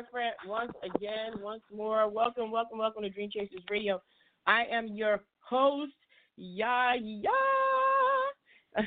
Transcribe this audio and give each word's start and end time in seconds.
Different 0.00 0.34
once 0.46 0.72
again, 0.82 1.40
once 1.40 1.62
more. 1.74 2.08
Welcome, 2.08 2.50
welcome, 2.50 2.78
welcome 2.78 3.02
to 3.02 3.10
Dream 3.10 3.30
Chasers 3.32 3.62
Radio. 3.70 4.00
I 4.46 4.64
am 4.70 4.88
your 4.88 5.22
host, 5.40 5.92
Yaya. 6.36 7.00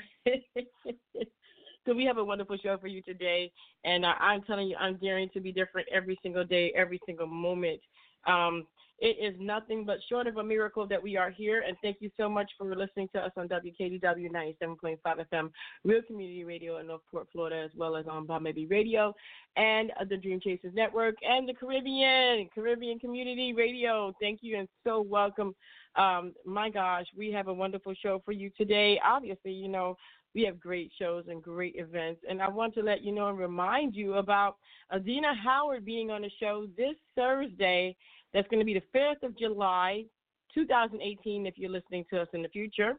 so 1.85 1.93
we 1.93 2.05
have 2.05 2.17
a 2.17 2.23
wonderful 2.23 2.57
show 2.63 2.77
for 2.77 2.87
you 2.87 3.01
today, 3.01 3.51
and 3.83 4.05
uh, 4.05 4.13
I'm 4.19 4.41
telling 4.43 4.69
you, 4.69 4.77
I'm 4.79 4.97
daring 4.97 5.29
to 5.33 5.41
be 5.41 5.51
different 5.51 5.87
every 5.93 6.17
single 6.23 6.45
day, 6.45 6.71
every 6.75 6.99
single 7.05 7.27
moment. 7.27 7.81
Um, 8.25 8.65
it 9.01 9.17
is 9.19 9.35
nothing 9.39 9.83
but 9.83 9.97
short 10.07 10.27
of 10.27 10.37
a 10.37 10.43
miracle 10.43 10.87
that 10.87 11.01
we 11.01 11.17
are 11.17 11.31
here, 11.31 11.63
and 11.67 11.75
thank 11.81 11.97
you 11.99 12.11
so 12.17 12.29
much 12.29 12.51
for 12.55 12.75
listening 12.75 13.09
to 13.15 13.19
us 13.19 13.31
on 13.35 13.49
WKDW 13.49 14.31
97.5 14.31 14.97
FM, 15.03 15.49
Real 15.83 16.03
Community 16.03 16.43
Radio 16.43 16.77
in 16.77 16.87
Northport, 16.87 17.27
Florida, 17.31 17.63
as 17.65 17.71
well 17.75 17.95
as 17.95 18.05
on 18.07 18.27
Maybe 18.43 18.67
Radio 18.67 19.13
and 19.57 19.91
the 20.07 20.17
Dream 20.17 20.39
Chasers 20.39 20.73
Network 20.75 21.15
and 21.27 21.49
the 21.49 21.53
Caribbean, 21.53 22.47
Caribbean 22.53 22.99
Community 22.99 23.53
Radio. 23.53 24.13
Thank 24.21 24.39
you 24.43 24.59
and 24.59 24.67
so 24.83 25.01
welcome. 25.01 25.55
Um, 25.95 26.33
my 26.45 26.69
gosh, 26.69 27.07
we 27.17 27.31
have 27.31 27.47
a 27.47 27.53
wonderful 27.53 27.93
show 28.01 28.21
for 28.23 28.31
you 28.31 28.51
today. 28.55 28.99
Obviously, 29.03 29.51
you 29.51 29.67
know, 29.67 29.97
we 30.33 30.43
have 30.43 30.59
great 30.59 30.91
shows 30.97 31.25
and 31.27 31.43
great 31.43 31.75
events. 31.75 32.21
And 32.29 32.41
I 32.41 32.47
want 32.47 32.73
to 32.75 32.81
let 32.81 33.01
you 33.01 33.11
know 33.11 33.29
and 33.29 33.37
remind 33.37 33.95
you 33.95 34.13
about 34.13 34.57
Adina 34.93 35.33
Howard 35.43 35.85
being 35.85 36.11
on 36.11 36.21
the 36.21 36.31
show 36.39 36.67
this 36.77 36.95
Thursday. 37.15 37.95
That's 38.33 38.47
going 38.49 38.59
to 38.59 38.65
be 38.65 38.73
the 38.73 38.97
5th 38.97 39.23
of 39.23 39.37
July, 39.37 40.05
2018, 40.53 41.45
if 41.45 41.57
you're 41.57 41.69
listening 41.69 42.05
to 42.09 42.21
us 42.21 42.27
in 42.33 42.41
the 42.41 42.49
future, 42.49 42.93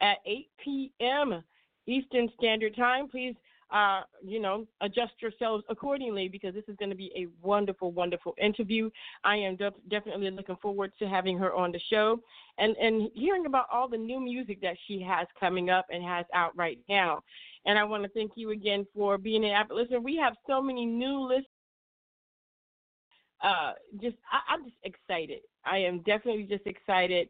at 0.00 0.18
8 0.26 0.48
p.m. 0.62 1.42
Eastern 1.86 2.28
Standard 2.38 2.76
Time. 2.76 3.08
Please, 3.08 3.34
uh, 3.70 4.02
you 4.22 4.40
know, 4.40 4.66
adjust 4.80 5.12
yourselves 5.20 5.64
accordingly 5.68 6.28
because 6.28 6.54
this 6.54 6.64
is 6.68 6.76
going 6.76 6.90
to 6.90 6.96
be 6.96 7.10
a 7.16 7.26
wonderful, 7.46 7.90
wonderful 7.90 8.34
interview. 8.40 8.90
I 9.24 9.36
am 9.36 9.56
de- 9.56 9.72
definitely 9.88 10.30
looking 10.30 10.56
forward 10.56 10.92
to 10.98 11.08
having 11.08 11.38
her 11.38 11.54
on 11.54 11.72
the 11.72 11.80
show 11.90 12.20
and, 12.58 12.76
and 12.76 13.10
hearing 13.14 13.46
about 13.46 13.66
all 13.72 13.88
the 13.88 13.96
new 13.96 14.20
music 14.20 14.60
that 14.62 14.76
she 14.86 15.00
has 15.02 15.26
coming 15.38 15.70
up 15.70 15.86
and 15.90 16.02
has 16.04 16.26
out 16.34 16.56
right 16.56 16.78
now. 16.88 17.22
And 17.64 17.78
I 17.78 17.84
want 17.84 18.04
to 18.04 18.08
thank 18.10 18.32
you 18.36 18.50
again 18.50 18.86
for 18.94 19.18
being 19.18 19.44
an 19.44 19.50
app 19.50 19.70
listener. 19.70 20.00
We 20.00 20.16
have 20.16 20.34
so 20.46 20.62
many 20.62 20.86
new 20.86 21.20
listeners 21.20 21.46
uh, 23.42 23.72
just 24.00 24.16
I, 24.30 24.54
I'm 24.54 24.64
just 24.64 24.76
excited. 24.84 25.40
I 25.64 25.78
am 25.78 25.98
definitely 26.00 26.44
just 26.44 26.66
excited, 26.66 27.28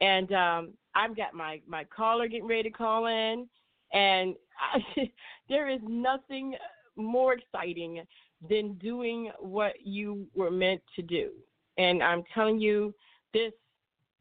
and 0.00 0.32
um, 0.32 0.70
I've 0.94 1.16
got 1.16 1.34
my 1.34 1.60
my 1.66 1.84
caller 1.84 2.28
getting 2.28 2.46
ready 2.46 2.64
to 2.64 2.70
call 2.70 3.06
in, 3.06 3.48
and 3.92 4.34
I, 4.60 5.10
there 5.48 5.68
is 5.68 5.80
nothing 5.86 6.54
more 6.96 7.34
exciting 7.34 8.02
than 8.48 8.74
doing 8.74 9.30
what 9.38 9.74
you 9.82 10.26
were 10.34 10.50
meant 10.50 10.82
to 10.96 11.02
do. 11.02 11.30
And 11.78 12.02
I'm 12.02 12.22
telling 12.34 12.58
you, 12.58 12.94
this 13.32 13.52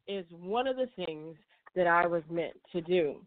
is 0.08 0.26
one 0.30 0.68
of 0.68 0.76
the 0.78 0.88
things 1.06 1.36
that 1.76 1.88
I 1.88 2.06
was 2.06 2.24
meant 2.30 2.56
to 2.72 2.82
do. 2.82 3.22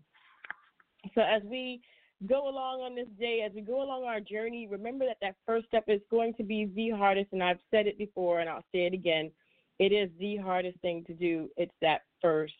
So 1.15 1.21
as 1.21 1.43
we 1.45 1.81
go 2.27 2.49
along 2.49 2.81
on 2.81 2.95
this 2.95 3.09
day, 3.19 3.43
as 3.47 3.53
we 3.55 3.61
go 3.61 3.83
along 3.83 4.05
our 4.05 4.21
journey, 4.21 4.67
remember 4.71 5.05
that 5.07 5.19
that 5.23 5.37
first 5.47 5.67
step 5.67 5.85
is 5.89 6.01
going 6.11 6.35
to 6.35 6.43
be 6.43 6.71
the 6.75 6.91
hardest. 6.91 7.33
And 7.33 7.43
I've 7.43 7.61
said 7.71 7.87
it 7.87 7.99
before, 7.99 8.41
and 8.41 8.49
I'll 8.49 8.65
say 8.73 8.87
it 8.87 8.95
again. 8.95 9.31
It 9.79 9.93
is 9.93 10.11
the 10.19 10.37
hardest 10.37 10.81
thing 10.81 11.05
to 11.07 11.15
do. 11.15 11.49
It's 11.57 11.75
that 11.81 12.03
first 12.21 12.55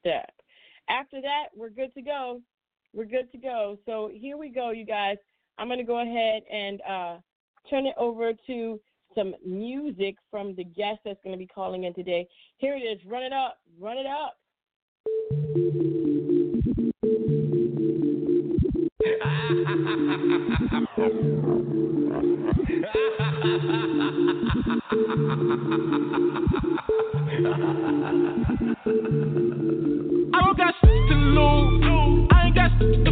step. 0.00 0.30
After 0.88 1.20
that, 1.22 1.48
we're 1.56 1.70
good 1.70 1.94
to 1.94 2.02
go. 2.02 2.40
We're 2.92 3.06
good 3.06 3.32
to 3.32 3.38
go. 3.38 3.78
So 3.86 4.10
here 4.12 4.36
we 4.36 4.50
go, 4.50 4.70
you 4.70 4.84
guys. 4.84 5.16
I'm 5.58 5.68
going 5.68 5.78
to 5.78 5.84
go 5.84 6.02
ahead 6.02 6.42
and 6.52 6.80
uh, 6.82 7.16
turn 7.70 7.86
it 7.86 7.94
over 7.96 8.32
to 8.46 8.80
some 9.14 9.34
music 9.46 10.16
from 10.30 10.54
the 10.54 10.64
guest 10.64 11.00
that's 11.04 11.20
going 11.22 11.32
to 11.32 11.38
be 11.38 11.46
calling 11.46 11.84
in 11.84 11.94
today. 11.94 12.26
Here 12.58 12.74
it 12.74 12.80
is. 12.80 12.98
Run 13.06 13.22
it 13.22 13.32
up. 13.32 13.58
Run 13.80 13.96
it 13.98 14.06
up. 14.06 14.38
I 19.04 19.08
don't 30.38 30.56
got 30.56 30.74
to 30.82 31.14
lose. 31.14 32.28
I 32.30 32.46
ain't 32.46 32.54
got 32.54 32.70
to 32.78 33.11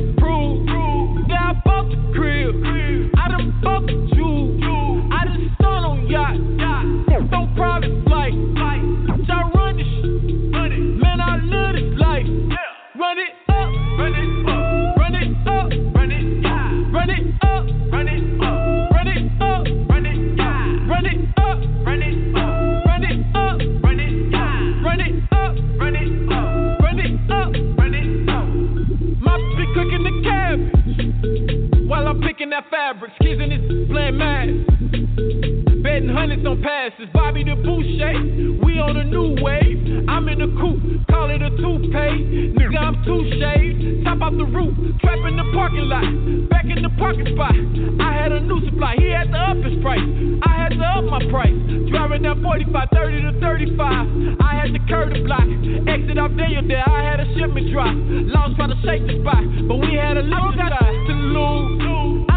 new 48.50 48.66
supply, 48.66 48.97
he 48.99 49.09
had 49.11 49.31
to 49.31 49.38
up 49.38 49.56
his 49.62 49.78
price. 49.83 50.03
I 50.43 50.53
had 50.59 50.75
to 50.75 50.83
up 50.83 51.05
my 51.06 51.22
price. 51.31 51.55
Driving 51.91 52.22
down 52.22 52.43
45, 52.43 52.88
30 52.93 53.22
to 53.22 53.41
35. 53.41 54.41
I 54.41 54.53
had 54.59 54.75
to 54.75 54.81
curve 54.91 55.15
the 55.15 55.22
block. 55.22 55.47
Exit 55.87 56.19
off 56.19 56.34
Daniel 56.34 56.66
there, 56.66 56.83
I 56.83 57.03
had 57.03 57.21
a 57.21 57.27
shipment 57.38 57.71
drop. 57.71 57.94
Lost 57.94 58.56
trying 58.56 58.75
to 58.75 58.81
shake 58.83 59.06
the 59.06 59.22
spot, 59.22 59.44
but 59.69 59.77
we 59.78 59.94
had 59.94 60.16
a 60.16 60.22
little 60.27 60.53
got 60.59 60.75
to 60.75 61.12
lose. 61.15 62.30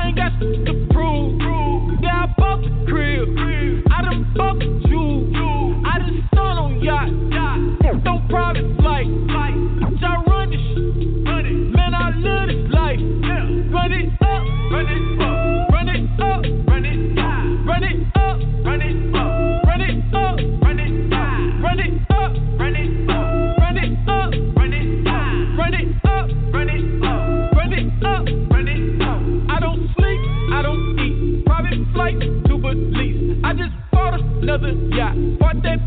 Another 34.44 34.76
yacht. 34.92 35.16
Bought 35.40 35.64
that 35.64 35.80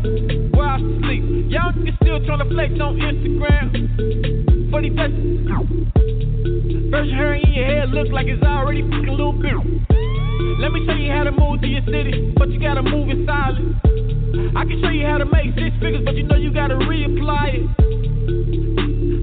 where 0.57 0.65
I 0.65 0.79
sleep. 0.81 1.21
Y'all 1.53 1.69
niggas 1.77 1.93
still 2.01 2.17
tryna 2.25 2.49
flex 2.49 2.73
on 2.81 2.97
Instagram. 2.97 4.71
Funny 4.71 4.89
that 4.97 5.13
First 6.89 7.11
hair 7.13 7.35
in 7.35 7.53
your 7.53 7.65
head 7.65 7.89
look 7.93 8.09
like 8.09 8.25
it's 8.25 8.41
already 8.41 8.81
fucking 8.81 9.13
little 9.13 9.33
bit. 9.37 9.53
Let 10.57 10.73
me 10.73 10.81
show 10.89 10.97
you 10.97 11.11
how 11.13 11.23
to 11.25 11.31
move 11.31 11.61
to 11.61 11.67
your 11.67 11.85
city, 11.85 12.33
but 12.35 12.49
you 12.49 12.59
gotta 12.59 12.81
move 12.81 13.09
in 13.09 13.27
silence. 13.27 13.77
I 14.57 14.65
can 14.65 14.81
show 14.81 14.89
you 14.89 15.05
how 15.05 15.19
to 15.19 15.25
make 15.25 15.53
six 15.53 15.77
figures, 15.77 16.01
but 16.03 16.15
you 16.15 16.23
know 16.23 16.35
you 16.35 16.51
gotta 16.51 16.81
reapply 16.81 17.61
it. 17.61 17.69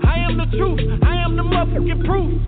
I 0.06 0.18
am 0.22 0.38
the 0.38 0.46
truth. 0.54 0.78
I 1.02 1.16
am 1.26 1.34
the 1.34 1.42
motherfucking 1.42 2.06
proof. 2.06 2.38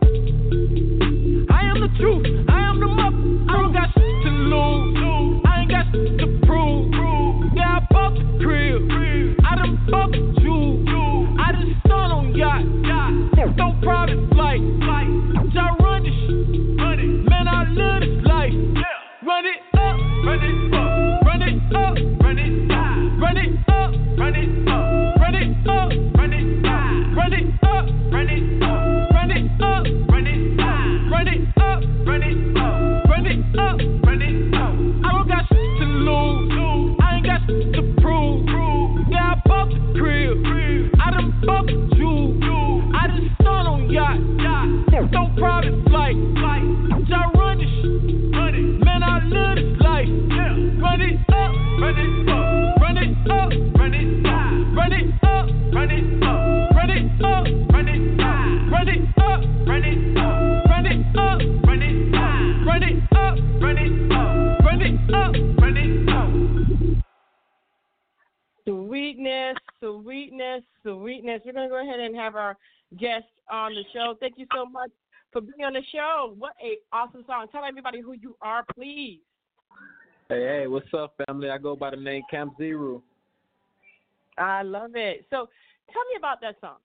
I 1.50 1.66
am 1.66 1.82
the 1.82 1.90
truth. 1.98 2.46
I 2.46 2.62
am 2.70 2.78
the 2.78 2.86
mother. 2.86 3.18
I 3.50 3.58
don't 3.58 3.72
got 3.74 3.90
shit 3.90 4.22
to 4.22 4.30
lose. 4.30 5.42
I 5.46 5.60
ain't 5.60 5.70
got 5.70 5.90
to 5.92 6.35
crib. 8.46 8.88
I 9.44 9.56
done 9.56 9.76
the 10.12 10.40
jewels. 10.40 10.86
I 11.38 11.52
just 11.52 11.80
stun 11.80 12.12
on 12.12 12.34
yacht. 12.34 12.64
No 13.56 13.74
private 13.82 14.28
flight. 14.30 14.62
Up. 65.14 65.32
Run 65.60 65.76
it 65.76 66.08
up. 66.08 66.28
Run 66.28 66.66
it 66.68 66.98
up. 66.98 67.04
Sweetness, 68.66 69.56
sweetness, 69.80 70.62
sweetness. 70.82 71.42
We're 71.44 71.52
going 71.52 71.68
to 71.68 71.74
go 71.74 71.80
ahead 71.80 72.00
and 72.00 72.16
have 72.16 72.34
our 72.34 72.56
guest 72.98 73.24
on 73.50 73.74
the 73.74 73.84
show. 73.92 74.16
Thank 74.18 74.34
you 74.36 74.46
so 74.52 74.66
much 74.66 74.90
for 75.32 75.40
being 75.40 75.64
on 75.64 75.74
the 75.74 75.82
show. 75.92 76.34
What 76.36 76.54
a 76.60 76.78
awesome 76.92 77.24
song. 77.26 77.46
Tell 77.52 77.64
everybody 77.64 78.00
who 78.00 78.14
you 78.14 78.36
are, 78.42 78.64
please. 78.74 79.20
Hey, 80.28 80.42
hey, 80.42 80.66
what's 80.66 80.92
up, 80.92 81.14
family? 81.26 81.50
I 81.50 81.58
go 81.58 81.76
by 81.76 81.90
the 81.90 81.96
name 81.96 82.22
Camp 82.28 82.54
Zeroo. 82.58 83.00
I 84.36 84.62
love 84.62 84.96
it. 84.96 85.24
So 85.30 85.48
tell 85.92 86.02
me 86.10 86.16
about 86.18 86.40
that 86.40 86.56
song. 86.60 86.78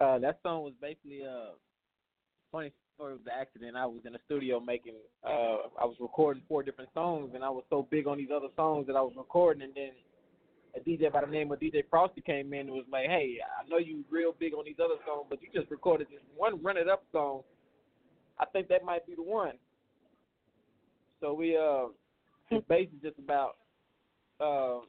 Uh, 0.00 0.18
that 0.18 0.40
song 0.42 0.64
was 0.64 0.72
basically 0.80 1.20
a 1.22 1.50
funny 2.50 2.72
story 3.02 3.14
of 3.14 3.24
the 3.24 3.34
accident. 3.34 3.76
I 3.76 3.84
was 3.84 4.00
in 4.06 4.12
the 4.12 4.20
studio 4.26 4.60
making 4.60 4.94
uh 5.26 5.66
I 5.80 5.84
was 5.84 5.96
recording 5.98 6.42
four 6.48 6.62
different 6.62 6.90
songs 6.94 7.32
and 7.34 7.42
I 7.42 7.50
was 7.50 7.64
so 7.68 7.88
big 7.90 8.06
on 8.06 8.16
these 8.16 8.28
other 8.34 8.46
songs 8.54 8.86
that 8.86 8.94
I 8.94 9.00
was 9.00 9.14
recording 9.16 9.64
and 9.64 9.72
then 9.74 9.90
a 10.76 10.80
DJ 10.80 11.12
by 11.12 11.22
the 11.22 11.26
name 11.26 11.50
of 11.50 11.58
DJ 11.58 11.82
Frosty 11.90 12.20
came 12.20 12.54
in 12.54 12.60
and 12.60 12.70
was 12.70 12.84
like, 12.92 13.06
Hey, 13.06 13.38
I 13.42 13.68
know 13.68 13.78
you 13.78 14.04
real 14.08 14.36
big 14.38 14.54
on 14.54 14.64
these 14.64 14.76
other 14.78 15.00
songs, 15.04 15.26
but 15.28 15.40
you 15.42 15.48
just 15.52 15.68
recorded 15.68 16.06
this 16.10 16.20
one 16.36 16.62
run 16.62 16.76
it 16.76 16.88
up 16.88 17.02
song. 17.10 17.42
I 18.38 18.46
think 18.46 18.68
that 18.68 18.84
might 18.84 19.04
be 19.04 19.16
the 19.16 19.22
one. 19.22 19.54
So 21.20 21.34
we 21.34 21.56
uh 21.56 21.86
it's 22.52 22.66
basically 22.68 23.00
just 23.02 23.18
about 23.18 23.56
uh 24.38 24.84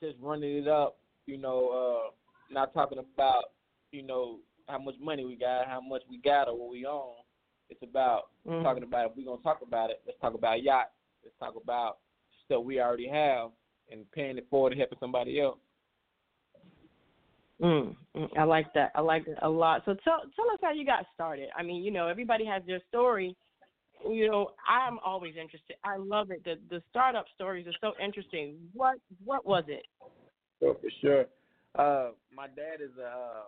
just 0.00 0.16
running 0.20 0.56
it 0.56 0.68
up, 0.68 0.98
you 1.26 1.36
know, 1.36 2.06
uh 2.06 2.54
not 2.54 2.72
talking 2.74 2.98
about, 2.98 3.46
you 3.90 4.04
know, 4.04 4.38
how 4.68 4.78
much 4.78 4.94
money 5.00 5.24
we 5.24 5.34
got, 5.34 5.66
how 5.66 5.80
much 5.80 6.02
we 6.08 6.18
got 6.18 6.46
or 6.46 6.56
what 6.56 6.70
we 6.70 6.86
own. 6.86 7.23
It's 7.70 7.82
about 7.82 8.30
Mhm. 8.46 8.62
talking 8.62 8.82
about 8.82 9.10
if 9.10 9.16
we're 9.16 9.24
gonna 9.24 9.42
talk 9.42 9.62
about 9.62 9.90
it, 9.90 10.02
let's 10.06 10.18
talk 10.20 10.34
about 10.34 10.62
yacht. 10.62 10.92
Let's 11.22 11.36
talk 11.38 11.56
about 11.56 11.98
stuff 12.44 12.64
we 12.64 12.80
already 12.80 13.08
have 13.08 13.52
and 13.90 14.10
paying 14.12 14.38
it 14.38 14.48
forward 14.48 14.72
and 14.72 14.80
helping 14.80 14.98
somebody 14.98 15.40
else. 15.40 15.58
Mm, 17.60 17.96
mm, 18.16 18.38
I 18.38 18.44
like 18.44 18.72
that. 18.74 18.90
I 18.94 19.00
like 19.00 19.26
it 19.28 19.38
a 19.42 19.48
lot. 19.48 19.82
So 19.84 19.94
tell 20.04 20.20
tell 20.34 20.50
us 20.50 20.58
how 20.60 20.72
you 20.72 20.84
got 20.84 21.06
started. 21.14 21.48
I 21.56 21.62
mean, 21.62 21.82
you 21.82 21.90
know, 21.90 22.08
everybody 22.08 22.44
has 22.44 22.62
their 22.66 22.80
story. 22.88 23.36
You 24.06 24.28
know, 24.28 24.50
I'm 24.68 24.98
always 24.98 25.36
interested. 25.36 25.76
I 25.84 25.96
love 25.96 26.30
it. 26.30 26.44
The 26.44 26.56
the 26.68 26.82
startup 26.90 27.26
stories 27.34 27.66
are 27.66 27.78
so 27.80 27.92
interesting. 28.02 28.56
What 28.72 28.98
what 29.24 29.46
was 29.46 29.64
it? 29.68 29.86
So 30.60 30.76
for 30.80 30.90
sure. 31.00 31.26
Uh, 31.76 32.12
my 32.32 32.46
dad 32.46 32.80
is 32.80 32.90
a 32.98 33.06
uh, 33.06 33.42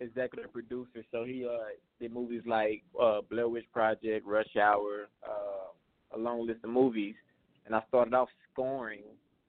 executive 0.00 0.52
producer, 0.52 1.04
so 1.10 1.24
he 1.24 1.46
uh 1.46 1.70
did 2.00 2.12
movies 2.12 2.42
like 2.46 2.82
uh 3.00 3.20
Blair 3.30 3.48
Witch 3.48 3.66
Project, 3.72 4.26
Rush 4.26 4.56
Hour, 4.56 5.08
uh, 5.26 6.16
a 6.16 6.18
long 6.18 6.46
list 6.46 6.60
of 6.64 6.70
movies, 6.70 7.14
and 7.66 7.74
I 7.74 7.82
started 7.88 8.14
off 8.14 8.28
scoring 8.52 9.02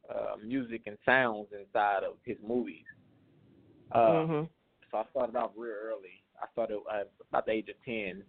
uh 0.10 0.36
music 0.44 0.84
and 0.86 0.98
sounds 1.06 1.48
inside 1.58 2.04
of 2.04 2.14
his 2.26 2.38
movies. 2.46 2.86
Uh, 3.92 4.26
hmm 4.26 4.44
so 4.92 4.98
I 4.98 5.04
started 5.12 5.36
off 5.36 5.52
real 5.56 5.74
early. 5.84 6.24
I 6.42 6.48
started 6.54 6.80
at 6.92 7.12
about 7.30 7.46
the 7.46 7.52
age 7.52 7.70
of 7.70 7.76
ten, 7.86 8.24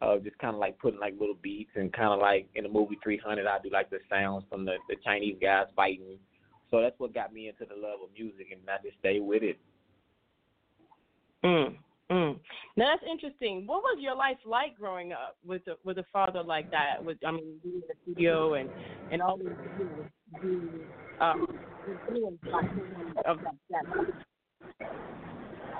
uh, 0.00 0.18
just 0.18 0.38
kind 0.38 0.54
of 0.54 0.60
like 0.60 0.78
putting 0.78 1.00
like 1.00 1.14
little 1.18 1.38
beats 1.42 1.70
and 1.74 1.92
kind 1.92 2.12
of 2.12 2.20
like 2.20 2.48
in 2.54 2.64
the 2.64 2.68
movie 2.70 2.98
300, 3.02 3.46
I 3.46 3.58
do 3.62 3.70
like 3.70 3.90
the 3.90 3.98
sounds 4.10 4.44
from 4.48 4.64
the 4.64 4.76
the 4.88 4.96
Chinese 5.04 5.36
guys 5.40 5.66
fighting. 5.74 6.18
So 6.70 6.80
that's 6.80 6.98
what 6.98 7.14
got 7.14 7.32
me 7.34 7.48
into 7.48 7.64
the 7.64 7.78
love 7.78 8.00
of 8.02 8.10
music, 8.18 8.48
and 8.50 8.60
I 8.68 8.82
just 8.82 8.98
stayed 8.98 9.20
with 9.20 9.42
it. 9.42 9.58
Mm, 11.44 11.76
mm. 12.10 12.38
Now 12.76 12.92
that's 12.92 13.10
interesting. 13.10 13.66
What 13.66 13.82
was 13.82 13.98
your 14.00 14.14
life 14.14 14.38
like 14.46 14.76
growing 14.78 15.12
up 15.12 15.36
with 15.44 15.62
a, 15.66 15.74
with 15.84 15.98
a 15.98 16.04
father 16.12 16.42
like 16.42 16.70
that? 16.70 17.04
With 17.04 17.18
I 17.26 17.32
mean, 17.32 17.58
being 17.62 17.76
in 17.76 17.82
the 17.88 17.94
studio 18.02 18.54
and 18.54 18.70
and 19.10 19.18
know, 19.18 19.38
being 20.40 20.80
um, 21.20 21.46
of 23.26 23.38
that. 23.70 23.84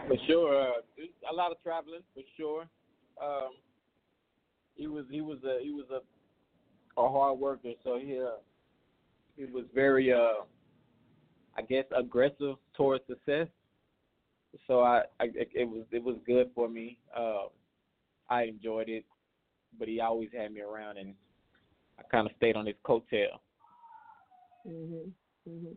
For 0.08 0.16
sure, 0.26 0.60
uh, 0.60 0.72
a 1.30 1.34
lot 1.34 1.52
of 1.52 1.62
traveling. 1.62 2.00
For 2.14 2.22
sure, 2.36 2.62
um, 3.22 3.52
he 4.74 4.86
was 4.86 5.04
he 5.10 5.20
was 5.20 5.38
a 5.44 5.62
he 5.62 5.70
was 5.70 5.86
a 5.90 7.00
a 7.00 7.08
hard 7.08 7.38
worker. 7.38 7.72
So 7.84 7.98
he 7.98 8.18
uh, 8.18 8.38
he 9.36 9.44
was 9.44 9.64
very 9.74 10.12
uh, 10.12 10.44
I 11.56 11.62
guess 11.62 11.84
aggressive 11.96 12.56
towards 12.76 13.04
success. 13.06 13.46
So 14.66 14.80
I, 14.80 15.02
I 15.20 15.28
it 15.54 15.68
was 15.68 15.84
it 15.90 16.02
was 16.02 16.16
good 16.26 16.50
for 16.54 16.68
me. 16.68 16.98
Uh, 17.16 17.46
I 18.28 18.44
enjoyed 18.44 18.88
it, 18.88 19.04
but 19.78 19.88
he 19.88 20.00
always 20.00 20.28
had 20.36 20.52
me 20.52 20.60
around, 20.60 20.98
and 20.98 21.14
I 21.98 22.02
kind 22.10 22.26
of 22.26 22.36
stayed 22.36 22.56
on 22.56 22.66
his 22.66 22.76
coattail. 22.84 23.38
hmm 24.66 25.08
hmm 25.48 25.72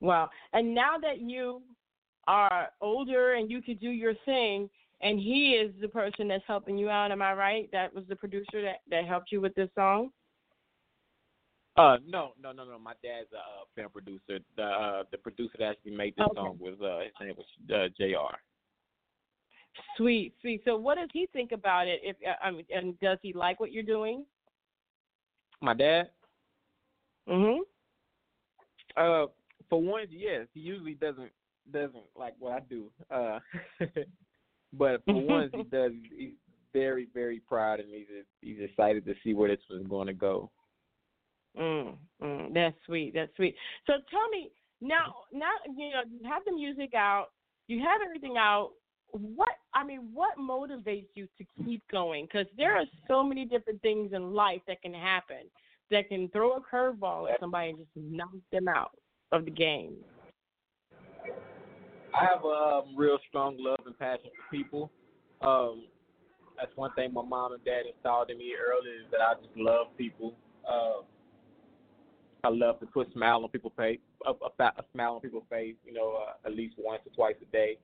Wow. 0.00 0.30
And 0.52 0.74
now 0.74 0.98
that 1.00 1.20
you 1.20 1.62
are 2.26 2.70
older 2.80 3.34
and 3.34 3.50
you 3.50 3.62
could 3.62 3.80
do 3.80 3.90
your 3.90 4.14
thing, 4.24 4.68
and 5.00 5.18
he 5.18 5.52
is 5.52 5.72
the 5.80 5.88
person 5.88 6.28
that's 6.28 6.44
helping 6.46 6.76
you 6.76 6.88
out, 6.88 7.12
am 7.12 7.22
I 7.22 7.34
right? 7.34 7.68
That 7.72 7.94
was 7.94 8.04
the 8.08 8.16
producer 8.16 8.62
that 8.62 8.80
that 8.90 9.04
helped 9.04 9.32
you 9.32 9.40
with 9.40 9.54
this 9.54 9.68
song. 9.74 10.10
Uh, 11.76 11.96
no, 12.06 12.32
no, 12.40 12.52
no, 12.52 12.64
no. 12.64 12.78
My 12.78 12.92
dad's 13.02 13.28
a 13.32 13.38
uh, 13.38 13.64
film 13.74 13.90
producer. 13.90 14.44
The 14.56 14.62
uh, 14.62 15.02
the 15.10 15.18
producer 15.18 15.56
that 15.58 15.70
actually 15.70 15.96
made 15.96 16.14
this 16.16 16.26
Okay. 16.26 16.34
song 16.36 16.58
was 16.60 16.74
uh, 16.82 17.00
his 17.04 17.12
name 17.20 17.34
was 17.36 17.46
uh, 17.74 17.88
Jr. 17.96 18.36
Sweet, 19.96 20.34
sweet. 20.42 20.60
So, 20.66 20.76
what 20.76 20.96
does 20.98 21.08
he 21.14 21.26
think 21.32 21.52
about 21.52 21.88
it? 21.88 22.00
If 22.02 22.16
uh, 22.28 22.34
I 22.44 22.50
mean, 22.50 22.66
and 22.74 22.98
does 23.00 23.18
he 23.22 23.32
like 23.32 23.58
what 23.58 23.72
you're 23.72 23.82
doing? 23.82 24.26
My 25.62 25.72
dad, 25.74 26.10
Mhm. 27.28 27.60
uh, 28.96 29.26
for 29.70 29.80
one, 29.80 30.06
yes, 30.10 30.48
he 30.52 30.60
usually 30.60 30.94
doesn't 30.94 31.32
doesn't 31.72 32.04
like 32.16 32.34
what 32.38 32.52
I 32.52 32.60
do. 32.68 32.90
Uh, 33.10 33.38
but 34.74 35.02
for 35.06 35.14
once, 35.22 35.52
he 35.54 35.62
does. 35.62 35.92
He's 36.14 36.32
very, 36.74 37.06
very 37.14 37.40
proud, 37.40 37.80
and 37.80 37.88
he's 37.88 38.06
he's 38.42 38.60
excited 38.60 39.06
to 39.06 39.14
see 39.24 39.32
where 39.32 39.48
this 39.48 39.64
was 39.70 39.86
going 39.88 40.08
to 40.08 40.12
go. 40.12 40.50
Mm, 41.58 41.96
mm, 42.22 42.54
that's 42.54 42.76
sweet. 42.86 43.12
That's 43.14 43.34
sweet. 43.36 43.54
So 43.86 43.94
tell 44.10 44.28
me 44.30 44.50
now. 44.80 45.14
Now 45.32 45.50
you 45.66 45.90
know 45.90 46.02
you 46.10 46.28
have 46.28 46.42
the 46.46 46.52
music 46.52 46.94
out. 46.94 47.26
You 47.68 47.80
have 47.80 48.00
everything 48.04 48.36
out. 48.38 48.70
What 49.10 49.50
I 49.74 49.84
mean, 49.84 50.08
what 50.14 50.38
motivates 50.38 51.08
you 51.14 51.28
to 51.38 51.64
keep 51.64 51.82
going? 51.90 52.24
Because 52.24 52.46
there 52.56 52.74
are 52.76 52.84
so 53.06 53.22
many 53.22 53.44
different 53.44 53.82
things 53.82 54.12
in 54.14 54.32
life 54.32 54.62
that 54.66 54.80
can 54.80 54.94
happen 54.94 55.50
that 55.90 56.08
can 56.08 56.28
throw 56.30 56.56
a 56.56 56.60
curveball 56.60 57.30
at 57.30 57.38
somebody 57.38 57.70
and 57.70 57.78
just 57.78 57.90
knock 57.94 58.30
them 58.50 58.66
out 58.66 58.92
of 59.30 59.44
the 59.44 59.50
game. 59.50 59.96
I 62.18 62.24
have 62.24 62.44
a 62.44 62.82
um, 62.88 62.96
real 62.96 63.18
strong 63.28 63.56
love 63.58 63.80
and 63.86 63.98
passion 63.98 64.30
for 64.36 64.56
people. 64.56 64.90
Um, 65.42 65.84
that's 66.58 66.74
one 66.76 66.92
thing 66.94 67.12
my 67.12 67.22
mom 67.22 67.52
and 67.52 67.64
dad 67.64 67.82
installed 67.92 68.30
in 68.30 68.38
me 68.38 68.52
early 68.54 68.90
is 68.90 69.06
that 69.10 69.20
I 69.20 69.34
just 69.34 69.56
love 69.56 69.86
people. 69.96 70.34
Uh, 70.68 71.02
I 72.44 72.48
love 72.48 72.80
to 72.80 72.86
put 72.86 73.08
a 73.08 73.12
smile 73.12 73.42
on 73.44 73.48
people's 73.50 73.72
face, 73.76 74.00
a, 74.26 74.30
a, 74.30 74.64
a 74.64 74.84
smile 74.92 75.14
on 75.14 75.20
people's 75.20 75.44
face. 75.48 75.76
You 75.86 75.92
know, 75.92 76.18
uh, 76.26 76.46
at 76.46 76.56
least 76.56 76.74
once 76.78 77.02
or 77.06 77.14
twice 77.14 77.36
a 77.42 77.52
day. 77.52 77.78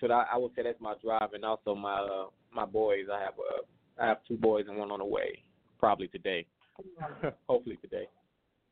So 0.00 0.08
that, 0.08 0.28
I 0.32 0.38
would 0.38 0.52
say 0.56 0.62
that's 0.62 0.80
my 0.80 0.94
drive, 1.02 1.32
and 1.34 1.44
also 1.44 1.74
my 1.74 1.98
uh, 1.98 2.26
my 2.52 2.64
boys. 2.64 3.06
I 3.12 3.20
have 3.20 3.34
uh, 3.38 4.02
I 4.02 4.06
have 4.06 4.18
two 4.26 4.36
boys 4.36 4.66
and 4.68 4.78
one 4.78 4.90
on 4.90 5.00
the 5.00 5.04
way, 5.04 5.42
probably 5.78 6.08
today. 6.08 6.46
Hopefully 7.48 7.78
today. 7.82 8.08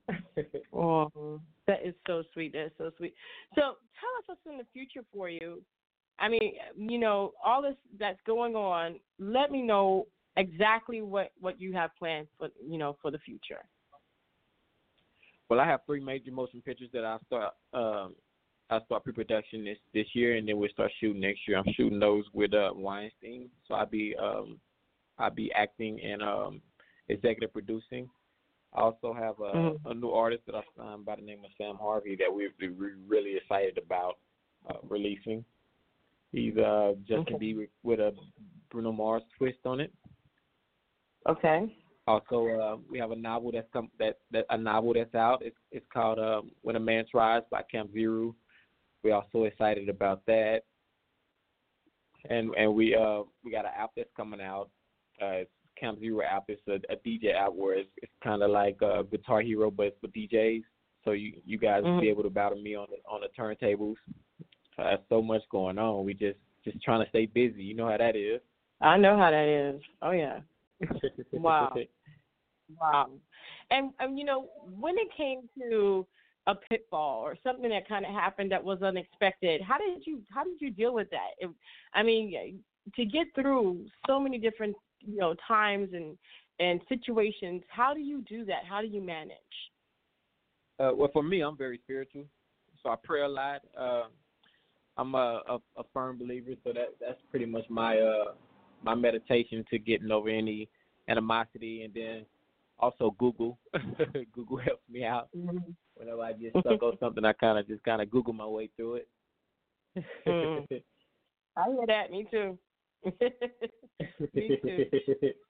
oh, 0.73 1.41
that 1.67 1.85
is 1.85 1.95
so 2.07 2.23
sweet. 2.33 2.53
That 2.53 2.67
is 2.67 2.73
so 2.79 2.91
sweet. 2.97 3.15
So 3.55 3.61
tell 3.61 4.13
us 4.19 4.25
what's 4.27 4.41
in 4.47 4.57
the 4.57 4.67
future 4.73 5.05
for 5.13 5.29
you. 5.29 5.63
I 6.19 6.29
mean, 6.29 6.53
you 6.77 6.99
know, 6.99 7.33
all 7.45 7.61
this 7.61 7.75
that's 7.99 8.21
going 8.27 8.55
on. 8.55 9.01
Let 9.19 9.51
me 9.51 9.63
know 9.63 10.07
exactly 10.37 11.03
what 11.03 11.33
what 11.41 11.61
you 11.61 11.73
have 11.75 11.91
planned 11.99 12.29
for 12.39 12.49
you 12.67 12.79
know 12.79 12.97
for 13.03 13.11
the 13.11 13.19
future. 13.19 13.65
Well, 15.49 15.61
I 15.61 15.67
have 15.67 15.81
three 15.87 16.01
major 16.01 16.33
motion 16.33 16.63
pictures 16.63 16.91
that 16.93 17.05
I 17.05 17.19
start 17.27 17.55
um 17.73 18.15
I 18.69 18.81
start 18.85 19.05
pre-production 19.05 19.65
this 19.65 19.79
this 19.95 20.07
year, 20.15 20.37
and 20.37 20.49
then 20.49 20.59
we'll 20.59 20.71
start 20.71 20.91
shooting 21.01 21.21
next 21.21 21.41
year. 21.47 21.59
I'm 21.59 21.73
shooting 21.77 22.01
those 22.01 22.25
with 22.33 22.53
uh, 22.53 22.71
Weinstein, 22.75 23.49
so 23.67 23.75
I'll 23.75 23.87
be 23.87 24.15
um 24.21 24.59
I'll 25.19 25.31
be 25.31 25.53
acting 25.53 26.01
and 26.01 26.23
um 26.23 26.61
executive 27.09 27.53
producing. 27.53 28.09
I 28.75 28.81
also 28.81 29.15
have 29.15 29.39
a, 29.39 29.57
mm-hmm. 29.57 29.91
a 29.91 29.95
new 29.95 30.11
artist 30.11 30.43
that 30.47 30.55
I 30.57 30.63
signed 30.77 31.07
by 31.07 31.17
the 31.17 31.23
name 31.23 31.39
of 31.45 31.51
Sam 31.57 31.77
Harvey 31.81 32.17
that 32.17 32.27
we're, 32.29 32.53
we're 32.61 32.97
really 33.07 33.37
excited 33.37 33.79
about 33.79 34.19
uh, 34.69 34.75
releasing. 34.87 35.45
He's 36.33 36.57
uh, 36.59 36.93
Justin 37.09 37.37
okay. 37.37 37.55
Bieber 37.55 37.69
with 37.83 38.01
a 38.01 38.13
Bruno 38.71 38.93
Mars 38.93 39.23
twist 39.39 39.59
on 39.65 39.81
it. 39.81 39.93
Okay. 41.27 41.75
Also, 42.07 42.49
uh, 42.49 42.77
we 42.89 42.99
have 42.99 43.11
a 43.11 43.17
novel 43.17 43.51
that's 43.53 43.67
come 43.73 43.91
that, 43.99 44.19
that 44.31 44.47
a 44.51 44.57
novel 44.57 44.95
that's 44.95 45.15
out. 45.15 45.43
It's 45.43 45.57
it's 45.73 45.87
called 45.93 46.19
um, 46.19 46.53
When 46.63 46.77
a 46.77 46.81
Man 46.81 47.05
Tries 47.11 47.43
by 47.51 47.63
Camp 47.71 47.93
Zeroo. 47.93 48.35
We're 49.03 49.15
also 49.15 49.45
excited 49.45 49.89
about 49.89 50.25
that. 50.27 50.61
And 52.31 52.55
and 52.55 52.75
we 52.75 52.95
uh 52.95 53.23
we 53.45 53.51
got 53.51 53.65
an 53.65 53.73
app 53.77 53.91
that's 53.97 54.11
coming 54.17 54.41
out. 54.41 54.71
Uh, 55.21 55.43
it's 55.43 55.51
Camp 55.79 56.01
Zeroo 56.01 56.21
app. 56.25 56.45
It's 56.49 56.63
a, 56.69 56.75
a 56.93 56.97
DJ 56.97 57.35
app 57.35 57.53
where 57.53 57.79
it's, 57.79 57.91
it's 57.99 58.13
kind 58.23 58.43
of 58.43 58.51
like 58.51 58.79
a 58.83 59.05
Guitar 59.11 59.41
Hero, 59.41 59.71
but 59.71 59.87
it's 59.87 60.01
for 60.01 60.09
DJs. 60.09 60.63
So 61.05 61.13
you 61.13 61.35
you 61.45 61.59
guys 61.59 61.83
mm-hmm. 61.83 61.95
will 61.95 62.01
be 62.01 62.09
able 62.09 62.23
to 62.23 62.31
battle 62.31 62.61
me 62.61 62.77
on 62.77 62.87
the 62.91 62.99
on 63.09 63.21
the 63.21 63.29
turntables. 63.37 63.97
Uh, 64.79 64.97
so 65.09 65.23
much 65.23 65.43
going 65.51 65.79
on. 65.79 66.05
We 66.05 66.15
just 66.15 66.39
just 66.65 66.83
trying 66.83 67.03
to 67.03 67.09
stay 67.09 67.27
busy. 67.27 67.63
You 67.63 67.75
know 67.75 67.89
how 67.89 67.97
that 67.97 68.15
is. 68.15 68.41
I 68.81 68.97
know 68.97 69.17
how 69.17 69.31
that 69.31 69.49
is. 69.49 69.81
Oh 70.03 70.13
yeah. 70.13 70.41
wow. 71.33 71.75
Wow. 72.81 73.11
And, 73.71 73.93
and 74.01 74.19
you 74.19 74.25
know, 74.25 74.49
when 74.79 74.97
it 74.99 75.09
came 75.17 75.49
to 75.59 76.07
a 76.47 76.55
pitfall 76.55 77.23
or 77.23 77.37
something 77.43 77.71
that 77.71 77.89
kind 77.89 78.05
of 78.05 78.13
happened 78.13 78.53
that 78.53 78.63
was 78.63 78.83
unexpected, 78.83 79.61
how 79.61 79.79
did 79.79 80.07
you 80.07 80.23
how 80.33 80.45
did 80.45 80.61
you 80.61 80.71
deal 80.71 80.95
with 80.95 81.11
that? 81.11 81.31
It, 81.39 81.51
I 81.95 82.03
mean, 82.03 82.61
to 82.95 83.05
get 83.05 83.27
through 83.35 83.87
so 84.07 84.21
many 84.21 84.39
different 84.39 84.77
you 85.01 85.19
know 85.19 85.35
times 85.47 85.89
and 85.93 86.17
and 86.59 86.81
situations, 86.89 87.63
how 87.69 87.93
do 87.93 88.01
you 88.01 88.23
do 88.29 88.45
that? 88.47 88.65
How 88.69 88.81
do 88.81 88.87
you 88.87 89.03
manage? 89.03 89.37
Uh, 90.79 90.93
well, 90.95 91.11
for 91.13 91.23
me, 91.23 91.41
I'm 91.41 91.57
very 91.57 91.81
spiritual, 91.83 92.25
so 92.83 92.91
I 92.91 92.97
pray 93.03 93.23
a 93.23 93.29
lot. 93.29 93.63
Uh, 93.79 94.05
I'm 94.99 95.15
a, 95.15 95.43
a, 95.49 95.59
a 95.77 95.83
firm 95.93 96.19
believer, 96.19 96.53
so 96.65 96.73
that 96.73 96.95
that's 97.01 97.21
pretty 97.31 97.47
much 97.47 97.65
my 97.69 97.99
uh 97.99 98.33
my 98.83 98.95
meditation 98.95 99.65
to 99.71 99.79
getting 99.79 100.11
over 100.11 100.29
any 100.29 100.69
animosity, 101.09 101.83
and 101.83 101.93
then 101.95 102.27
also 102.79 103.15
Google. 103.19 103.59
Google 104.33 104.59
helps 104.59 104.83
me 104.91 105.05
out 105.05 105.29
mm-hmm. 105.37 105.59
whenever 105.95 106.23
I 106.23 106.33
get 106.33 106.53
stuck 106.61 106.83
on 106.83 106.97
something. 107.01 107.25
I 107.25 107.33
kind 107.33 107.59
of 107.59 107.67
just 107.67 107.83
kind 107.85 108.03
of 108.03 108.11
Google 108.11 108.33
my 108.33 108.47
way 108.47 108.71
through 108.77 108.97
it. 108.97 109.09
mm. 110.27 110.67
I 111.57 111.71
hear 111.71 111.87
that. 111.87 112.11
Me 112.11 112.27
too. 112.31 112.59
me 113.05 114.59
too. 114.63 114.85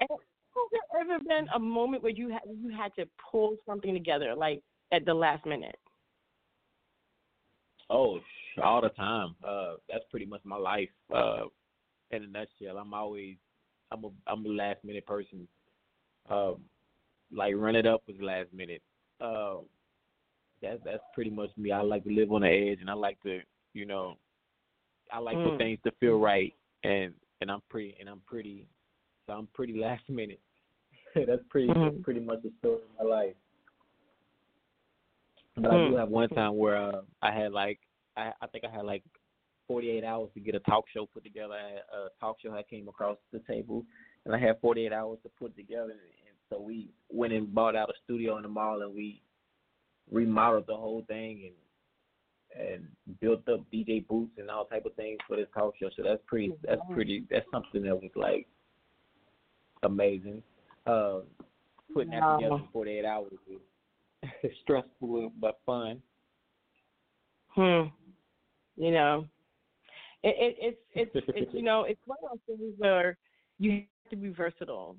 And 0.01 0.09
has 0.11 0.69
there 0.71 1.01
ever 1.01 1.19
been 1.19 1.49
a 1.55 1.59
moment 1.59 2.03
where 2.03 2.13
you 2.13 2.29
had 2.29 2.43
you 2.47 2.71
had 2.71 2.95
to 2.97 3.09
pull 3.31 3.57
something 3.67 3.93
together, 3.93 4.35
like 4.37 4.63
at 4.93 5.05
the 5.05 5.15
last 5.15 5.45
minute? 5.47 5.79
Oh, 7.91 8.21
all 8.63 8.81
the 8.81 8.89
time. 8.91 9.35
Uh, 9.47 9.75
that's 9.89 10.05
pretty 10.11 10.27
much 10.27 10.41
my 10.45 10.57
life. 10.57 10.89
Uh, 11.15 11.45
in 12.11 12.23
a 12.23 12.27
nutshell, 12.27 12.79
I'm 12.79 12.95
always 12.95 13.37
I'm 13.91 14.05
a 14.05 14.11
I'm 14.27 14.45
a 14.47 14.49
last 14.49 14.85
minute 14.85 15.07
person. 15.07 15.49
Um, 16.31 16.57
like 17.33 17.55
run 17.57 17.77
it 17.77 17.87
up 17.87 18.03
was 18.07 18.17
last 18.21 18.53
minute. 18.53 18.83
Um, 19.21 19.63
that's 20.63 20.81
that's 20.85 21.03
pretty 21.15 21.31
much 21.31 21.51
me. 21.57 21.73
I 21.73 21.81
like 21.81 22.05
to 22.05 22.11
live 22.11 22.33
on 22.33 22.43
the 22.43 22.49
edge, 22.49 22.79
and 22.81 22.91
I 22.91 22.95
like 22.95 23.21
to, 23.23 23.41
you 23.75 23.87
know, 23.87 24.17
I 25.13 25.19
like 25.19 25.37
mm. 25.37 25.51
for 25.51 25.59
things 25.59 25.79
to 25.85 25.93
feel 26.01 26.19
right, 26.19 26.55
and 26.85 27.13
and 27.41 27.51
I'm 27.51 27.63
pretty 27.69 27.97
and 28.01 28.09
I'm 28.09 28.23
pretty, 28.27 28.67
so 29.27 29.35
I'm 29.35 29.49
pretty 29.55 29.75
last 29.79 30.09
minute. 30.09 30.41
that's 31.15 31.43
pretty 31.51 31.69
mm-hmm. 31.69 31.85
that's 31.85 32.05
pretty 32.05 32.21
much 32.21 32.43
the 32.43 32.53
story 32.59 32.77
of 32.99 33.07
my 33.07 33.17
life. 33.17 33.35
But 35.57 35.65
mm. 35.65 35.69
I 35.69 35.89
do 35.89 35.95
mm. 35.95 35.99
have 35.99 36.09
one 36.09 36.29
time 36.31 36.57
where 36.57 36.77
uh, 36.77 37.01
I 37.23 37.33
had 37.33 37.53
like 37.53 37.81
I 38.17 38.33
I 38.41 38.47
think 38.47 38.65
I 38.65 38.75
had 38.75 38.85
like 38.85 39.03
48 39.69 40.05
hours 40.05 40.31
to 40.35 40.41
get 40.41 40.55
a 40.55 40.61
talk 40.61 40.85
show 40.93 41.07
put 41.07 41.25
together. 41.25 41.55
I 41.55 41.69
had 41.69 41.83
a 41.93 42.09
talk 42.21 42.37
show 42.41 42.53
I 42.53 42.63
came 42.63 42.89
across 42.89 43.17
the 43.33 43.41
table, 43.41 43.85
and 44.25 44.35
I 44.35 44.39
had 44.39 44.61
48 44.61 44.93
hours 44.93 45.19
to 45.25 45.31
put 45.39 45.57
together. 45.57 45.91
And 45.91 46.26
so 46.51 46.61
we 46.61 46.91
went 47.11 47.33
and 47.33 47.53
bought 47.55 47.77
out 47.77 47.91
a 47.91 47.95
studio 48.05 48.37
in 48.37 48.43
the 48.43 48.49
mall, 48.49 48.83
and 48.83 48.95
we 48.95 49.23
remodeled 50.11 50.67
the 50.69 50.77
whole 50.77 51.05
thing 51.09 51.43
and 51.45 51.55
and 52.59 52.87
built 53.21 53.47
up 53.49 53.61
DJ 53.73 54.07
booths 54.07 54.33
and 54.39 54.51
all 54.51 54.65
type 54.65 54.87
of 54.87 54.95
things 54.95 55.19
for 55.29 55.37
this 55.37 55.47
talk 55.53 55.75
show. 55.81 55.91
So 55.97 56.03
that's 56.03 56.23
pretty. 56.27 56.53
That's 56.63 56.81
pretty. 56.93 57.25
That's 57.31 57.47
something 57.53 57.83
that 57.83 57.95
was 57.95 58.11
like 58.15 58.47
amazing. 59.83 60.43
Uh, 60.87 61.19
putting 61.93 62.11
that 62.11 62.21
wow. 62.21 62.37
together 62.37 62.55
in 62.57 62.69
48 62.73 63.05
hours 63.05 63.33
was 63.49 63.61
stressful 64.63 65.33
but 65.41 65.59
fun. 65.67 66.01
Hmm. 67.49 67.89
You 68.77 68.91
know, 68.93 69.27
it, 70.23 70.37
it, 70.39 70.77
it's 70.95 71.13
it's 71.15 71.27
it's 71.35 71.55
you 71.55 71.63
know 71.63 71.85
it's 71.85 72.01
one 72.07 72.19
of 72.23 72.39
those 72.47 72.57
things 72.59 72.75
where 72.79 73.17
you 73.59 73.73
have 73.73 74.11
to 74.11 74.17
be 74.17 74.29
versatile. 74.29 74.97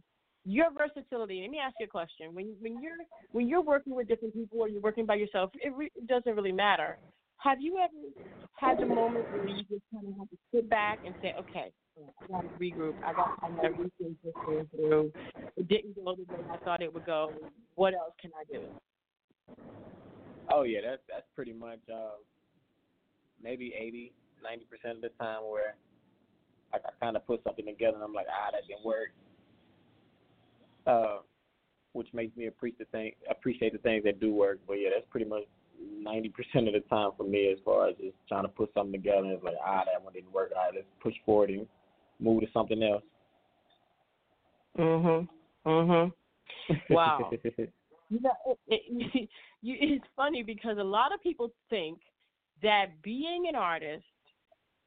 Your 0.50 0.68
versatility. 0.72 1.42
Let 1.42 1.52
me 1.52 1.60
ask 1.60 1.76
you 1.78 1.88
a 1.88 1.90
question. 1.90 2.34
When 2.34 2.56
when 2.62 2.82
you're 2.82 2.96
when 3.34 3.50
you're 3.50 3.62
working 3.62 3.94
with 3.94 4.08
different 4.08 4.34
people 4.34 4.62
or 4.62 4.70
you're 4.70 4.80
working 4.80 5.06
by 5.06 5.16
yourself, 5.16 5.52
it, 5.56 5.74
re, 5.76 5.92
it 5.94 6.08
doesn't 6.08 6.34
really 6.34 6.54
matter. 6.54 6.98
Have 7.40 7.60
you 7.60 7.78
ever 7.78 7.92
had 8.56 8.80
the 8.80 8.86
moment 8.86 9.30
where 9.30 9.46
you 9.46 9.58
just 9.64 9.84
kind 9.94 10.08
of 10.08 10.18
have 10.18 10.30
to 10.30 10.38
sit 10.54 10.70
back 10.70 11.00
and 11.06 11.14
say, 11.22 11.34
okay, 11.38 11.74
I 11.98 12.32
got 12.32 12.42
to 12.44 12.48
regroup. 12.64 12.96
I 13.04 13.12
got 13.12 13.38
I 13.44 13.50
got 13.50 13.78
just 13.78 14.36
going 14.46 14.66
through. 14.74 15.12
It 15.58 15.68
didn't 15.68 15.96
go 15.96 16.16
the 16.16 16.24
way 16.34 16.40
I 16.50 16.58
thought 16.64 16.82
it 16.82 16.94
would 16.94 17.06
go. 17.06 17.34
What 17.76 17.94
else 17.94 18.14
can 18.22 18.32
I 18.40 18.50
do? 18.50 18.62
Oh 20.50 20.64
yeah, 20.64 20.80
that's 20.82 21.02
that's 21.10 21.28
pretty 21.36 21.52
much 21.52 21.82
uh, 21.94 22.16
maybe 23.44 23.74
eighty 23.78 24.14
ninety 24.42 24.64
percent 24.64 24.96
of 24.96 25.02
the 25.02 25.10
time 25.22 25.42
where 25.44 25.76
I 26.74 26.78
kind 27.02 27.18
of 27.18 27.28
put 27.28 27.44
something 27.44 27.66
together 27.66 27.96
and 27.96 28.04
I'm 28.06 28.14
like, 28.14 28.28
ah, 28.32 28.52
that 28.54 28.66
didn't 28.66 28.86
work. 28.86 29.10
Uh, 30.88 31.18
which 31.94 32.08
makes 32.14 32.36
me 32.38 32.46
appreciate 32.46 32.80
the 32.80 32.86
thing, 32.86 33.12
appreciate 33.30 33.74
the 33.74 33.80
things 33.80 34.04
that 34.04 34.20
do 34.20 34.32
work. 34.34 34.60
But 34.68 34.76
yeah, 34.76 34.90
that's 34.94 35.08
pretty 35.10 35.26
much 35.26 35.44
ninety 36.00 36.30
percent 36.30 36.68
of 36.68 36.74
the 36.74 36.82
time 36.82 37.12
for 37.18 37.24
me 37.24 37.52
as 37.52 37.58
far 37.66 37.90
as 37.90 37.96
just 37.98 38.16
trying 38.28 38.44
to 38.44 38.50
put 38.50 38.72
something 38.74 38.92
together. 38.92 39.26
And 39.26 39.32
it's 39.32 39.44
like, 39.44 39.56
ah, 39.66 39.84
that 39.92 40.04
one 40.04 40.14
didn't 40.14 40.32
work. 40.32 40.52
All 40.56 40.64
right, 40.64 40.74
let's 40.76 40.88
push 41.02 41.16
forward 41.26 41.50
and 41.50 41.68
move 42.20 42.42
to 42.42 42.48
something 42.54 42.82
else. 42.84 43.04
Mhm. 44.78 45.28
Mhm. 45.66 46.14
Wow. 46.90 47.32
you 48.10 48.20
know, 48.22 48.32
it, 48.46 48.60
it, 48.68 49.30
you, 49.62 49.76
it's 49.80 50.06
funny 50.16 50.44
because 50.44 50.78
a 50.78 50.84
lot 50.84 51.14
of 51.14 51.22
people 51.24 51.52
think 51.70 52.00
that 52.62 53.02
being 53.02 53.46
an 53.50 53.56
artist 53.56 54.06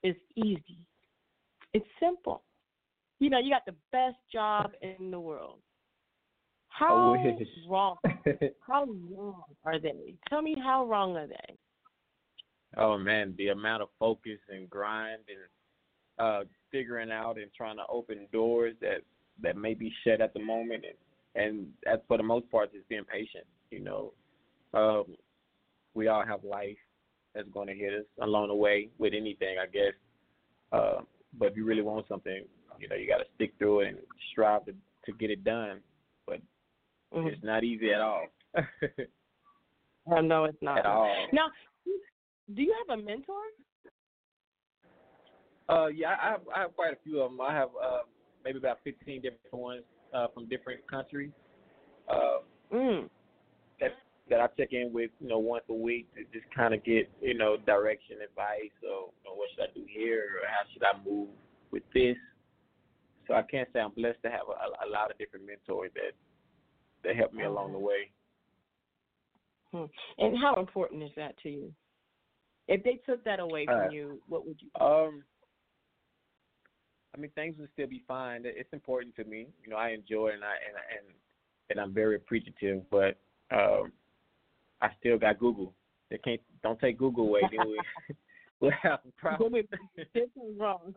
is 0.02 0.16
easy. 0.36 0.78
It's 1.72 1.86
simple. 1.98 2.42
You 3.18 3.30
know, 3.30 3.38
you 3.38 3.50
got 3.50 3.66
the 3.66 3.76
best 3.92 4.16
job 4.32 4.72
in 4.82 5.10
the 5.10 5.20
world. 5.20 5.60
How 6.70 7.14
wrong? 7.68 7.96
how 8.66 8.86
wrong 9.14 9.42
are 9.64 9.78
they? 9.78 10.14
Tell 10.28 10.42
me 10.42 10.56
how 10.62 10.86
wrong 10.86 11.16
are 11.16 11.26
they? 11.26 11.56
Oh 12.76 12.96
man, 12.96 13.34
the 13.36 13.48
amount 13.48 13.82
of 13.82 13.88
focus 13.98 14.38
and 14.48 14.68
grind 14.70 15.20
and 15.28 16.24
uh 16.26 16.44
figuring 16.70 17.10
out 17.10 17.36
and 17.36 17.50
trying 17.56 17.76
to 17.76 17.82
open 17.88 18.26
doors 18.32 18.74
that 18.80 18.98
that 19.42 19.56
may 19.56 19.74
be 19.74 19.92
shut 20.04 20.20
at 20.20 20.32
the 20.34 20.40
moment 20.40 20.84
and 20.84 21.44
and 21.44 21.66
that's 21.84 22.02
for 22.08 22.16
the 22.16 22.22
most 22.22 22.50
part 22.50 22.72
just 22.72 22.88
being 22.88 23.04
patient, 23.04 23.44
you 23.70 23.80
know. 23.80 24.12
Um 24.72 25.16
we 25.94 26.08
all 26.08 26.24
have 26.24 26.44
life 26.44 26.76
that's 27.34 27.48
going 27.52 27.68
to 27.68 27.74
hit 27.74 27.92
us 27.92 28.06
along 28.22 28.48
the 28.48 28.54
way 28.54 28.88
with 28.98 29.12
anything, 29.14 29.56
I 29.60 29.66
guess. 29.66 29.92
Uh, 30.72 31.02
but 31.38 31.46
if 31.46 31.56
you 31.56 31.64
really 31.64 31.82
want 31.82 32.06
something, 32.08 32.44
you 32.78 32.88
know, 32.88 32.96
you 32.96 33.06
got 33.06 33.18
to 33.18 33.24
stick 33.34 33.52
through 33.58 33.80
it 33.80 33.88
and 33.88 33.98
strive 34.32 34.64
to 34.66 34.74
to 35.06 35.12
get 35.12 35.30
it 35.30 35.44
done. 35.44 35.80
Mm-hmm. 37.14 37.28
it's 37.28 37.42
not 37.44 37.64
easy 37.64 37.92
at 37.92 38.00
all. 38.00 38.26
no, 40.22 40.44
it's 40.44 40.62
not 40.62 40.78
at 40.78 40.86
all. 40.86 41.12
Now, 41.32 41.46
do 42.54 42.62
you 42.62 42.74
have 42.86 42.98
a 42.98 43.02
mentor? 43.02 43.34
Uh, 45.68 45.86
yeah, 45.86 46.16
I 46.20 46.30
have, 46.30 46.40
I 46.54 46.60
have 46.60 46.74
quite 46.74 46.92
a 46.92 46.98
few 47.04 47.20
of 47.20 47.30
them. 47.30 47.40
I 47.40 47.52
have 47.54 47.68
uh, 47.80 47.98
maybe 48.44 48.58
about 48.58 48.78
15 48.84 49.22
different 49.22 49.40
ones 49.52 49.82
uh, 50.12 50.26
from 50.34 50.48
different 50.48 50.86
countries. 50.88 51.30
Uh, 52.08 52.38
Mm. 52.72 53.10
that 53.80 53.90
that 54.28 54.40
I 54.40 54.46
check 54.56 54.68
in 54.72 54.92
with, 54.92 55.10
you 55.18 55.26
know, 55.26 55.40
once 55.40 55.64
a 55.68 55.74
week 55.74 56.06
to 56.14 56.22
just 56.32 56.46
kind 56.54 56.72
of 56.72 56.84
get, 56.84 57.10
you 57.20 57.34
know, 57.34 57.56
direction, 57.66 58.18
advice, 58.22 58.70
or 58.84 59.10
you 59.10 59.22
know, 59.26 59.34
what 59.34 59.50
should 59.50 59.64
I 59.64 59.72
do 59.74 59.84
here, 59.88 60.38
or 60.40 60.46
how 60.46 60.62
should 60.72 60.84
I 60.84 60.94
move 61.04 61.30
with 61.72 61.82
this. 61.92 62.16
So 63.26 63.34
I 63.34 63.42
can't 63.42 63.68
say 63.72 63.80
I'm 63.80 63.90
blessed 63.90 64.22
to 64.22 64.30
have 64.30 64.46
a, 64.46 64.86
a 64.86 64.88
lot 64.88 65.10
of 65.10 65.18
different 65.18 65.46
mentors 65.46 65.90
that 65.94 66.14
that 67.04 67.16
helped 67.16 67.34
me 67.34 67.44
along 67.44 67.72
the 67.72 67.78
way. 67.78 68.10
Hmm. 69.72 69.84
And 70.18 70.36
how 70.36 70.56
important 70.56 71.02
is 71.02 71.10
that 71.16 71.38
to 71.42 71.48
you? 71.48 71.72
If 72.68 72.82
they 72.84 73.00
took 73.06 73.24
that 73.24 73.40
away 73.40 73.66
from 73.66 73.88
Uh, 73.88 73.90
you, 73.90 74.22
what 74.28 74.46
would 74.46 74.60
you? 74.60 74.70
Um, 74.84 75.24
I 77.14 77.18
mean, 77.18 77.30
things 77.32 77.56
would 77.58 77.70
still 77.72 77.88
be 77.88 78.04
fine. 78.06 78.42
It's 78.44 78.72
important 78.72 79.16
to 79.16 79.24
me. 79.24 79.48
You 79.62 79.70
know, 79.70 79.76
I 79.76 79.90
enjoy 79.90 80.28
it 80.28 80.34
and 80.34 80.44
I 80.44 80.54
and 80.54 80.76
and 80.98 81.14
and 81.70 81.80
I'm 81.80 81.92
very 81.92 82.16
appreciative. 82.16 82.88
But 82.90 83.18
um, 83.50 83.92
I 84.80 84.90
still 84.98 85.18
got 85.18 85.38
Google. 85.38 85.74
They 86.10 86.18
can't. 86.18 86.40
Don't 86.62 86.78
take 86.78 86.98
Google 86.98 87.26
away. 87.26 87.42
Then 87.50 87.68
we 87.68 87.80
we'll 88.60 88.70
have 88.82 89.00
a 89.06 89.12
problem. 89.20 89.54
This 90.14 90.28
is 90.36 90.58
wrong. 90.58 90.94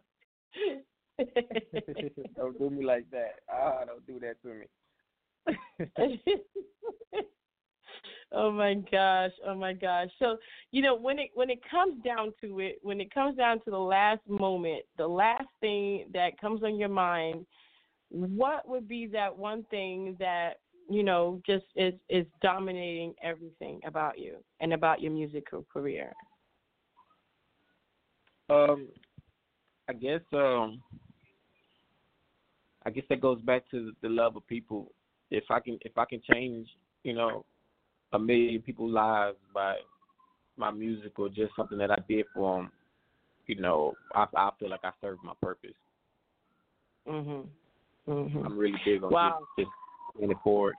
don't 2.35 2.57
do 2.57 2.69
me 2.69 2.85
like 2.85 3.09
that. 3.11 3.39
Ah, 3.51 3.83
don't 3.85 4.05
do 4.05 4.19
that 4.19 4.41
to 4.43 4.53
me. 4.53 4.65
Oh 8.33 8.51
my 8.51 8.73
gosh 8.91 9.31
oh 9.45 9.55
my 9.55 9.73
gosh 9.73 10.07
so 10.19 10.37
you 10.71 10.81
know 10.81 10.95
when 10.95 11.19
it 11.19 11.29
when 11.33 11.49
it 11.49 11.59
comes 11.69 12.01
down 12.03 12.33
to 12.41 12.59
it 12.59 12.79
when 12.81 13.01
it 13.01 13.13
comes 13.13 13.35
down 13.37 13.59
to 13.63 13.69
the 13.69 13.77
last 13.77 14.21
moment 14.27 14.81
the 14.97 15.07
last 15.07 15.47
thing 15.59 16.05
that 16.13 16.39
comes 16.39 16.63
on 16.63 16.77
your 16.77 16.89
mind 16.89 17.45
what 18.09 18.67
would 18.67 18.87
be 18.87 19.05
that 19.05 19.35
one 19.35 19.63
thing 19.69 20.15
that 20.19 20.59
you 20.89 21.03
know 21.03 21.41
just 21.45 21.65
is 21.75 21.93
is 22.09 22.25
dominating 22.41 23.13
everything 23.21 23.81
about 23.85 24.17
you 24.17 24.37
and 24.61 24.73
about 24.73 25.01
your 25.01 25.11
musical 25.11 25.65
career 25.71 26.13
Um, 28.49 28.89
I 29.89 29.93
guess 29.93 30.21
um, 30.33 30.81
I 32.85 32.89
guess 32.89 33.05
that 33.09 33.21
goes 33.21 33.41
back 33.41 33.69
to 33.71 33.93
the 34.01 34.09
love 34.09 34.35
of 34.35 34.45
people. 34.47 34.91
If 35.33 35.45
I 35.49 35.59
can, 35.59 35.79
if 35.81 35.97
I 35.97 36.05
can 36.05 36.21
change, 36.31 36.67
you 37.03 37.13
know, 37.13 37.43
a 38.13 38.19
million 38.19 38.61
people's 38.61 38.93
lives 38.93 39.37
by 39.53 39.77
my 40.57 40.69
music 40.69 41.17
or 41.17 41.27
just 41.27 41.55
something 41.55 41.79
that 41.79 41.89
I 41.89 41.97
did 42.07 42.25
for 42.33 42.57
them, 42.57 42.71
you 43.47 43.59
know, 43.59 43.95
I, 44.13 44.27
I 44.35 44.51
feel 44.59 44.69
like 44.69 44.83
I 44.83 44.91
served 45.01 45.23
my 45.23 45.33
purpose. 45.41 45.71
mhm 47.07 47.47
mhm 48.07 48.45
I'm 48.45 48.57
really 48.57 48.79
big 48.85 49.03
on 49.03 49.11
Wow. 49.11 49.39
just, 49.57 49.67
just 49.67 49.71
paying 50.17 50.31
it 50.31 50.37
forward. 50.43 50.75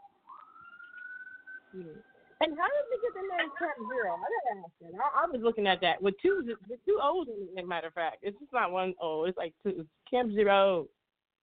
And 2.41 2.53
how 2.59 2.67
did 2.67 2.87
you 2.93 3.01
get 3.03 3.15
the 3.15 3.23
name 3.23 3.51
Camp 3.59 3.73
Zeroo? 3.81 4.15
I 4.15 4.27
gotta 4.31 4.61
ask 4.65 4.73
you. 4.81 4.99
I, 5.01 5.25
I 5.25 5.27
was 5.27 5.41
looking 5.43 5.67
at 5.67 5.81
that 5.81 6.01
with 6.01 6.15
two 6.23 6.57
with 6.69 6.79
two 6.85 6.99
O's 7.03 7.27
in 7.29 7.49
it. 7.49 7.59
As 7.59 7.65
a 7.65 7.67
matter 7.67 7.89
of 7.89 7.95
fact, 7.95 8.19
it's 8.23 8.39
just 8.39 8.53
not 8.53 8.71
one 8.71 8.95
O. 9.01 9.25
It's 9.25 9.37
like 9.37 9.55
two. 9.65 9.75
It's 9.81 9.89
Camp 10.09 10.31
Zeroo. 10.31 10.87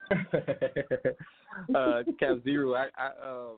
uh, 1.76 2.04
Cap 2.20 2.38
Zero. 2.44 2.74
I 2.74 2.88
I 2.98 3.08
uh, 3.08 3.54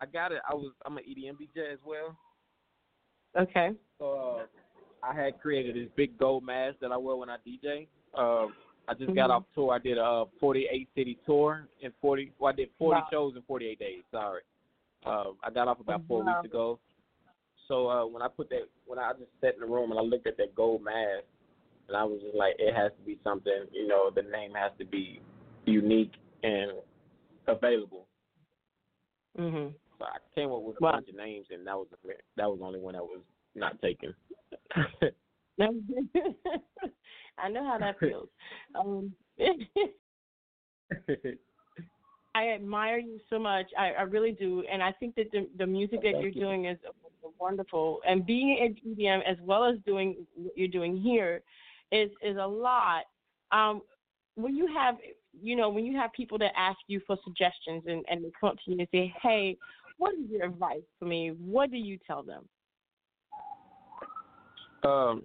I 0.00 0.06
got 0.06 0.32
it. 0.32 0.40
I 0.48 0.54
was 0.54 0.72
I'm 0.84 0.96
an 0.98 1.04
EDM 1.04 1.34
DJ 1.34 1.72
as 1.72 1.78
well. 1.84 2.16
Okay. 3.38 3.70
So 3.98 4.46
uh, 5.02 5.06
I 5.06 5.14
had 5.14 5.40
created 5.40 5.76
this 5.76 5.90
big 5.96 6.18
gold 6.18 6.44
mask 6.44 6.78
that 6.80 6.92
I 6.92 6.96
wear 6.96 7.16
when 7.16 7.30
I 7.30 7.36
DJ. 7.46 7.86
Um, 8.16 8.54
I 8.88 8.94
just 8.94 9.14
got 9.14 9.28
Mhm. 9.30 9.34
off 9.34 9.44
tour. 9.54 9.72
I 9.74 9.78
did 9.78 9.98
a 9.98 10.24
48 10.40 10.88
city 10.94 11.18
tour 11.26 11.68
in 11.82 11.92
40. 12.00 12.32
Well, 12.38 12.52
I 12.52 12.56
did 12.56 12.70
40 12.78 13.00
Wow. 13.00 13.06
shows 13.10 13.36
in 13.36 13.42
48 13.42 13.78
days. 13.78 14.02
Sorry. 14.10 14.42
Uh, 15.04 15.32
I 15.42 15.50
got 15.50 15.68
off 15.68 15.78
about 15.80 16.02
four 16.08 16.22
Wow. 16.24 16.32
weeks 16.32 16.44
ago. 16.44 16.80
So 17.68 17.88
uh, 17.88 18.06
when 18.06 18.22
I 18.22 18.28
put 18.28 18.48
that, 18.48 18.68
when 18.86 18.98
I 18.98 19.12
just 19.12 19.30
sat 19.40 19.54
in 19.54 19.60
the 19.60 19.66
room 19.66 19.90
and 19.90 20.00
I 20.00 20.02
looked 20.02 20.26
at 20.26 20.38
that 20.38 20.54
gold 20.54 20.82
mask, 20.82 21.24
and 21.88 21.96
I 21.96 22.04
was 22.04 22.20
just 22.22 22.36
like, 22.36 22.54
it 22.58 22.74
has 22.74 22.92
to 22.98 23.04
be 23.04 23.18
something. 23.24 23.64
You 23.72 23.86
know, 23.88 24.10
the 24.14 24.22
name 24.22 24.52
has 24.54 24.72
to 24.78 24.84
be 24.84 25.20
unique 25.64 26.12
and 26.42 26.72
available. 27.46 28.06
Mhm. 29.38 29.74
So 29.98 30.04
I 30.04 30.18
came 30.34 30.52
up 30.52 30.62
with 30.62 30.76
a 30.76 30.80
Wow. 30.80 30.92
bunch 30.92 31.08
of 31.08 31.14
names, 31.16 31.46
and 31.50 31.66
that 31.66 31.76
was 31.76 31.88
the, 31.90 31.96
that 32.36 32.48
was 32.48 32.58
the 32.60 32.64
only 32.64 32.80
one 32.80 32.94
that 32.94 33.02
was 33.04 33.20
not 33.54 33.80
taken. 33.80 34.14
I 37.38 37.48
know 37.48 37.64
how 37.64 37.78
that 37.78 37.98
feels. 37.98 38.28
Um, 38.76 39.12
I 42.34 42.50
admire 42.50 42.98
you 42.98 43.18
so 43.28 43.38
much. 43.40 43.66
I, 43.76 43.90
I 43.92 44.02
really 44.02 44.30
do, 44.32 44.62
and 44.70 44.82
I 44.82 44.92
think 44.92 45.16
that 45.16 45.32
the 45.32 45.48
the 45.58 45.66
music 45.66 46.02
that 46.02 46.12
Thank 46.12 46.22
you're 46.22 46.32
you. 46.32 46.40
doing 46.40 46.66
is 46.66 46.78
wonderful. 47.40 48.00
And 48.06 48.24
being 48.26 48.58
at 48.62 48.70
EDM 48.84 49.22
as 49.26 49.36
well 49.42 49.64
as 49.64 49.78
doing 49.86 50.26
what 50.34 50.56
you're 50.56 50.68
doing 50.68 50.96
here 50.96 51.42
is 51.92 52.10
is 52.22 52.36
a 52.36 52.46
lot. 52.46 53.04
Um, 53.52 53.82
when 54.34 54.54
you 54.54 54.68
have 54.74 54.96
you 55.40 55.56
know 55.56 55.68
when 55.68 55.84
you 55.84 55.96
have 55.96 56.12
people 56.12 56.38
that 56.38 56.52
ask 56.56 56.78
you 56.86 57.00
for 57.06 57.16
suggestions 57.24 57.84
and 57.86 58.04
and 58.08 58.24
they 58.24 58.30
come 58.40 58.50
up 58.50 58.56
to 58.64 58.70
you 58.70 58.78
and 58.78 58.88
say, 58.92 59.14
"Hey, 59.22 59.56
what 59.96 60.14
is 60.14 60.30
your 60.30 60.44
advice 60.44 60.82
for 60.98 61.06
me?" 61.06 61.30
What 61.30 61.70
do 61.70 61.76
you 61.76 61.98
tell 62.06 62.22
them? 62.22 62.48
um, 64.84 65.24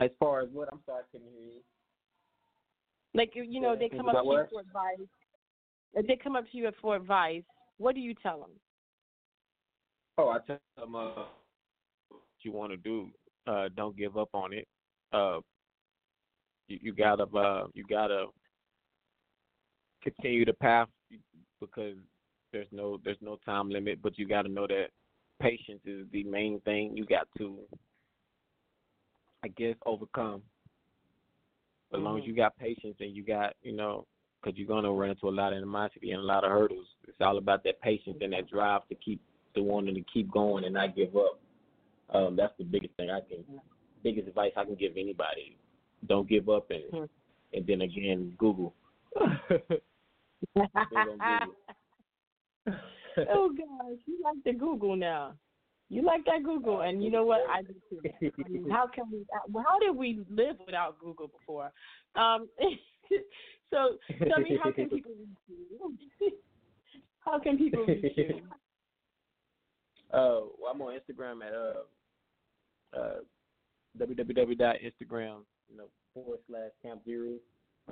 as 0.00 0.10
far 0.18 0.40
as 0.40 0.48
what 0.52 0.68
I'm 0.72 0.80
sorry, 0.86 1.00
I 1.00 1.06
couldn't 1.12 1.28
hear 1.32 1.46
you. 1.46 1.60
Like 3.14 3.32
you 3.34 3.60
know 3.60 3.74
they 3.76 3.88
come 3.88 4.08
up 4.08 4.22
to 4.22 4.28
you 4.28 4.44
for 4.50 4.60
advice. 4.60 5.08
If 5.94 6.06
they 6.06 6.16
come 6.16 6.36
up 6.36 6.48
to 6.50 6.56
you 6.56 6.70
for 6.80 6.94
advice, 6.94 7.42
what 7.78 7.94
do 7.94 8.00
you 8.00 8.14
tell 8.14 8.40
them? 8.40 8.50
Oh, 10.16 10.28
I 10.28 10.38
tell 10.46 10.58
them 10.78 10.94
uh, 10.94 11.24
what 12.08 12.20
you 12.42 12.52
want 12.52 12.70
to 12.70 12.76
do. 12.76 13.08
Uh, 13.46 13.68
don't 13.74 13.96
give 13.96 14.16
up 14.16 14.28
on 14.32 14.52
it. 14.52 14.68
Uh, 15.12 15.40
you, 16.70 16.78
you 16.80 16.92
gotta 16.92 17.24
uh, 17.24 17.66
you 17.74 17.84
gotta 17.88 18.26
continue 20.02 20.44
the 20.44 20.52
path 20.54 20.88
because 21.60 21.96
there's 22.52 22.68
no 22.72 22.98
there's 23.04 23.18
no 23.20 23.38
time 23.44 23.68
limit, 23.68 24.00
but 24.02 24.18
you 24.18 24.26
gotta 24.26 24.48
know 24.48 24.66
that 24.66 24.86
patience 25.40 25.80
is 25.84 26.06
the 26.12 26.24
main 26.24 26.60
thing. 26.60 26.96
You 26.96 27.04
got 27.04 27.28
to, 27.38 27.58
I 29.42 29.48
guess, 29.48 29.76
overcome. 29.86 30.42
As 31.92 31.98
long 32.00 32.18
as 32.18 32.24
Mhm. 32.24 32.28
you 32.28 32.34
got 32.34 32.56
patience 32.56 32.96
and 33.00 33.16
you 33.16 33.24
got, 33.24 33.56
you 33.62 33.72
know, 33.72 34.06
because 34.40 34.56
you're 34.56 34.68
gonna 34.68 34.92
run 34.92 35.10
into 35.10 35.28
a 35.28 35.30
lot 35.30 35.52
of 35.52 35.56
animosity 35.56 36.12
and 36.12 36.20
a 36.20 36.24
lot 36.24 36.44
of 36.44 36.50
hurdles. 36.50 36.86
It's 37.08 37.20
all 37.20 37.36
about 37.38 37.64
that 37.64 37.80
patience 37.80 38.18
and 38.20 38.32
that 38.32 38.48
drive 38.48 38.86
to 38.88 38.94
keep 38.94 39.20
the 39.54 39.62
wanting 39.62 39.96
to 39.96 40.02
keep 40.02 40.30
going 40.30 40.64
and 40.64 40.74
not 40.74 40.94
give 40.94 41.16
up. 41.16 41.40
Um, 42.10 42.36
that's 42.36 42.56
the 42.58 42.64
biggest 42.64 42.94
thing 42.94 43.10
I 43.10 43.20
can, 43.20 43.44
biggest 44.02 44.28
advice 44.28 44.52
I 44.56 44.64
can 44.64 44.76
give 44.76 44.96
anybody. 44.96 45.56
Don't 46.06 46.28
give 46.28 46.48
up 46.48 46.70
and 46.70 46.84
Mhm. 46.92 47.08
and 47.52 47.66
then 47.66 47.80
again 47.82 48.34
Google. 48.38 48.74
oh 49.16 49.28
gosh, 53.16 53.98
you 54.06 54.20
like 54.22 54.42
the 54.44 54.52
Google 54.52 54.94
now. 54.96 55.34
You 55.88 56.02
like 56.02 56.24
that 56.26 56.44
Google, 56.44 56.82
and 56.82 57.02
you 57.02 57.10
know 57.10 57.24
what? 57.24 57.40
I 57.50 57.62
do 57.62 57.74
too. 57.90 58.00
I 58.44 58.48
mean, 58.48 58.70
how 58.70 58.86
can 58.86 59.10
we? 59.10 59.26
How 59.60 59.78
did 59.80 59.96
we 59.96 60.20
live 60.30 60.56
without 60.64 61.00
Google 61.00 61.26
before? 61.28 61.72
Um, 62.14 62.48
so 63.70 63.98
tell 64.28 64.40
me, 64.40 64.56
how 64.62 64.70
can 64.70 64.88
people 64.88 65.12
reach 65.18 65.38
you? 66.20 66.32
How 67.18 67.40
can 67.40 67.58
people 67.58 67.84
reach 67.86 68.16
you? 68.16 68.40
Uh, 70.12 70.40
well, 70.58 70.72
I'm 70.72 70.80
on 70.82 70.94
Instagram 70.98 71.42
at 71.44 71.52
uh, 71.52 71.84
uh, 72.98 73.20
www.instagram, 73.98 75.44
you 75.70 75.78
know, 75.78 75.86
forward 76.14 76.38
slash 76.48 76.70
Camp 76.82 77.00
Zeroo, 77.06 77.36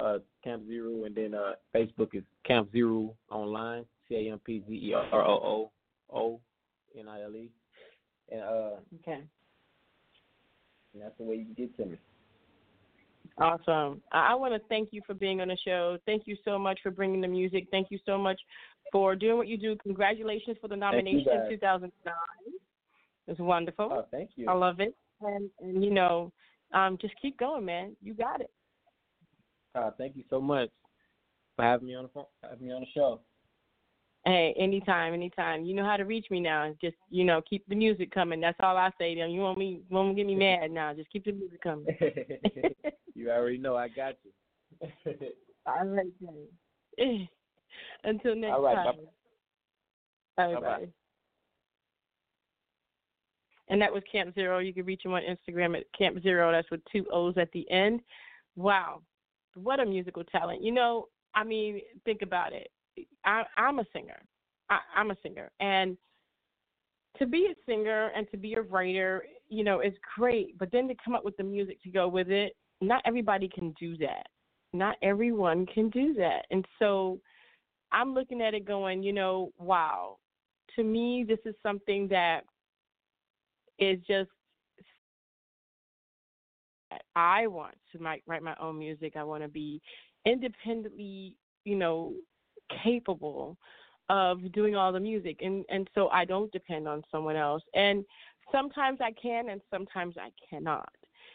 uh, 0.00 0.18
Camp 0.42 0.64
Zeroo, 0.68 1.06
and 1.06 1.14
then 1.14 1.34
uh, 1.34 1.52
Facebook 1.74 2.14
is 2.14 2.24
Camp 2.46 2.72
Zeroo 2.72 3.14
Online, 3.30 3.84
C 4.08 4.14
A 4.16 4.32
M 4.32 4.40
P 4.44 4.62
Z 4.68 4.74
E 4.74 4.94
R 4.94 5.24
O 5.24 5.70
O 6.10 6.16
O 6.16 6.40
N 6.98 7.08
I 7.08 7.22
L 7.22 7.34
E, 7.34 7.50
and 8.30 8.42
uh, 8.42 8.70
Okay, 9.00 9.22
and 10.94 11.02
that's 11.02 11.16
the 11.18 11.24
way 11.24 11.36
you 11.36 11.44
can 11.44 11.54
get 11.54 11.76
to 11.76 11.86
me. 11.86 11.98
awesome. 13.38 14.02
I, 14.12 14.32
I 14.32 14.34
want 14.34 14.54
to 14.54 14.68
thank 14.68 14.88
you 14.92 15.02
for 15.06 15.14
being 15.14 15.40
on 15.40 15.48
the 15.48 15.58
show. 15.64 15.98
Thank 16.06 16.26
you 16.26 16.36
so 16.44 16.58
much 16.58 16.80
for 16.82 16.90
bringing 16.90 17.20
the 17.20 17.28
music. 17.28 17.68
Thank 17.70 17.88
you 17.90 17.98
so 18.04 18.18
much 18.18 18.40
for 18.90 19.14
doing 19.14 19.36
what 19.36 19.48
you 19.48 19.58
do. 19.58 19.76
Congratulations 19.82 20.56
for 20.60 20.68
the 20.68 20.76
nomination 20.76 21.30
in 21.30 21.38
guys. 21.38 21.48
2009. 21.50 22.14
It's 23.26 23.38
wonderful. 23.38 23.90
Oh, 23.92 24.06
thank 24.10 24.30
you. 24.36 24.48
I 24.48 24.54
love 24.54 24.80
it. 24.80 24.96
And, 25.20 25.50
and 25.60 25.84
you 25.84 25.90
know, 25.90 26.32
um, 26.72 26.98
just 27.00 27.14
keep 27.20 27.38
going, 27.38 27.64
man. 27.64 27.96
You 28.02 28.14
got 28.14 28.40
it. 28.40 28.50
Uh, 29.74 29.90
thank 29.98 30.16
you 30.16 30.24
so 30.30 30.40
much 30.40 30.70
for 31.56 31.64
having 31.64 31.88
me 31.88 31.94
on 31.94 32.04
the 32.04 32.08
phone, 32.08 32.24
having 32.42 32.66
me 32.66 32.72
on 32.72 32.80
the 32.80 32.86
show. 32.94 33.20
Hey, 34.24 34.54
anytime, 34.58 35.14
anytime. 35.14 35.64
You 35.64 35.74
know 35.74 35.84
how 35.84 35.96
to 35.96 36.04
reach 36.04 36.26
me 36.30 36.40
now. 36.40 36.74
Just 36.80 36.96
you 37.10 37.24
know, 37.24 37.40
keep 37.48 37.66
the 37.68 37.74
music 37.74 38.10
coming. 38.10 38.40
That's 38.40 38.58
all 38.60 38.76
I 38.76 38.90
say 38.98 39.14
to 39.14 39.20
them. 39.22 39.30
You 39.30 39.40
want 39.40 39.58
me 39.58 39.80
won't 39.90 40.16
get 40.16 40.26
me 40.26 40.34
mad 40.36 40.70
now. 40.70 40.92
Just 40.94 41.10
keep 41.10 41.24
the 41.24 41.32
music 41.32 41.62
coming. 41.62 41.86
you 43.14 43.30
already 43.30 43.58
know 43.58 43.76
I 43.76 43.88
got 43.88 44.14
you. 44.24 45.12
all 45.66 45.86
right, 45.86 46.06
then. 46.20 47.28
Until 48.04 48.34
next 48.36 48.52
All 48.52 48.62
right, 48.62 48.74
time. 48.74 48.94
Bye 50.36 50.60
bye. 50.60 50.88
And 53.70 53.80
that 53.82 53.92
was 53.92 54.02
Camp 54.10 54.34
Zeroo. 54.34 54.64
You 54.64 54.72
can 54.72 54.86
reach 54.86 55.04
him 55.04 55.12
on 55.12 55.22
Instagram 55.22 55.76
at 55.76 55.84
Camp 55.96 56.18
Zeroo. 56.18 56.52
That's 56.52 56.70
with 56.70 56.80
two 56.90 57.06
O's 57.12 57.34
at 57.36 57.50
the 57.52 57.70
end. 57.70 58.00
Wow, 58.56 59.02
what 59.54 59.80
a 59.80 59.86
musical 59.86 60.24
talent! 60.24 60.62
You 60.62 60.72
know, 60.72 61.08
I 61.34 61.44
mean, 61.44 61.80
think 62.04 62.22
about 62.22 62.52
it. 62.52 62.70
I, 63.24 63.44
I'm 63.56 63.78
a 63.78 63.84
singer. 63.92 64.20
I, 64.70 64.78
I'm 64.96 65.10
a 65.10 65.16
singer, 65.22 65.50
and 65.60 65.96
to 67.18 67.26
be 67.26 67.46
a 67.50 67.70
singer 67.70 68.10
and 68.16 68.30
to 68.30 68.36
be 68.36 68.54
a 68.54 68.62
writer, 68.62 69.24
you 69.48 69.64
know, 69.64 69.80
is 69.80 69.94
great. 70.16 70.58
But 70.58 70.70
then 70.72 70.88
to 70.88 70.94
come 71.04 71.14
up 71.14 71.24
with 71.24 71.36
the 71.36 71.44
music 71.44 71.82
to 71.82 71.90
go 71.90 72.08
with 72.08 72.30
it, 72.30 72.56
not 72.80 73.02
everybody 73.04 73.48
can 73.48 73.74
do 73.78 73.96
that. 73.98 74.26
Not 74.72 74.96
everyone 75.02 75.66
can 75.66 75.88
do 75.90 76.14
that, 76.14 76.46
and 76.50 76.64
so 76.78 77.20
I'm 77.92 78.14
looking 78.14 78.42
at 78.42 78.54
it 78.54 78.66
going, 78.66 79.02
you 79.02 79.12
know, 79.12 79.52
wow. 79.58 80.18
To 80.76 80.84
me, 80.84 81.24
this 81.26 81.38
is 81.44 81.54
something 81.62 82.06
that 82.08 82.42
is 83.78 83.98
just 84.06 84.30
I 87.14 87.46
want 87.46 87.74
to 87.92 87.98
write 87.98 88.42
my 88.42 88.54
own 88.60 88.78
music. 88.78 89.14
I 89.16 89.24
want 89.24 89.42
to 89.42 89.48
be 89.48 89.80
independently, 90.24 91.34
you 91.64 91.76
know, 91.76 92.14
capable 92.82 93.56
of 94.08 94.52
doing 94.52 94.74
all 94.74 94.92
the 94.92 95.00
music, 95.00 95.38
and 95.42 95.64
and 95.68 95.88
so 95.94 96.08
I 96.08 96.24
don't 96.24 96.50
depend 96.52 96.88
on 96.88 97.02
someone 97.10 97.36
else. 97.36 97.62
And 97.74 98.04
sometimes 98.50 99.00
I 99.00 99.12
can, 99.12 99.50
and 99.50 99.60
sometimes 99.70 100.16
I 100.18 100.30
cannot, 100.48 100.92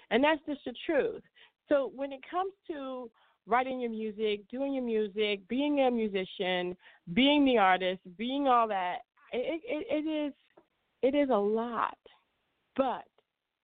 and 0.10 0.24
that's 0.24 0.42
just 0.48 0.62
the 0.66 0.74
truth. 0.86 1.22
So 1.70 1.92
when 1.96 2.12
it 2.12 2.22
comes 2.30 2.54
to 2.72 3.10
writing 3.46 3.80
your 3.80 3.92
music, 3.92 4.42
doing 4.50 4.74
your 4.74 4.84
music, 4.84 5.48
being 5.48 5.82
a 5.82 5.92
musician, 5.92 6.76
being 7.14 7.46
the 7.46 7.58
artist, 7.58 8.02
being 8.18 8.48
all 8.48 8.68
that, 8.68 9.00
it 9.32 9.62
it, 9.66 10.06
it 10.06 10.10
is 10.10 10.34
it 11.04 11.16
is 11.16 11.30
a 11.30 11.38
lot, 11.38 11.98
but 12.76 13.04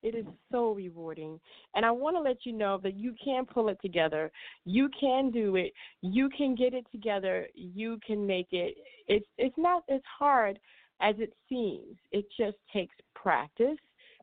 it 0.01 0.15
is 0.15 0.25
so 0.51 0.71
rewarding. 0.73 1.39
And 1.75 1.85
I 1.85 1.91
want 1.91 2.15
to 2.15 2.21
let 2.21 2.45
you 2.45 2.53
know 2.53 2.79
that 2.83 2.95
you 2.95 3.13
can 3.23 3.45
pull 3.45 3.69
it 3.69 3.77
together. 3.81 4.31
You 4.65 4.89
can 4.99 5.29
do 5.31 5.55
it. 5.57 5.73
You 6.01 6.29
can 6.29 6.55
get 6.55 6.73
it 6.73 6.85
together. 6.91 7.47
You 7.53 7.99
can 8.05 8.25
make 8.25 8.47
it. 8.51 8.75
It's 9.07 9.27
it's 9.37 9.57
not 9.57 9.83
as 9.89 10.01
hard 10.17 10.59
as 11.01 11.15
it 11.19 11.33
seems. 11.47 11.97
It 12.11 12.25
just 12.37 12.57
takes 12.71 12.95
practice, 13.15 13.77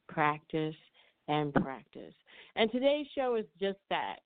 practice, 0.09 0.75
and 1.29 1.53
practice. 1.53 2.15
And 2.55 2.71
today's 2.71 3.07
show 3.15 3.37
is 3.37 3.47
just 3.61 3.79
that 3.91 4.17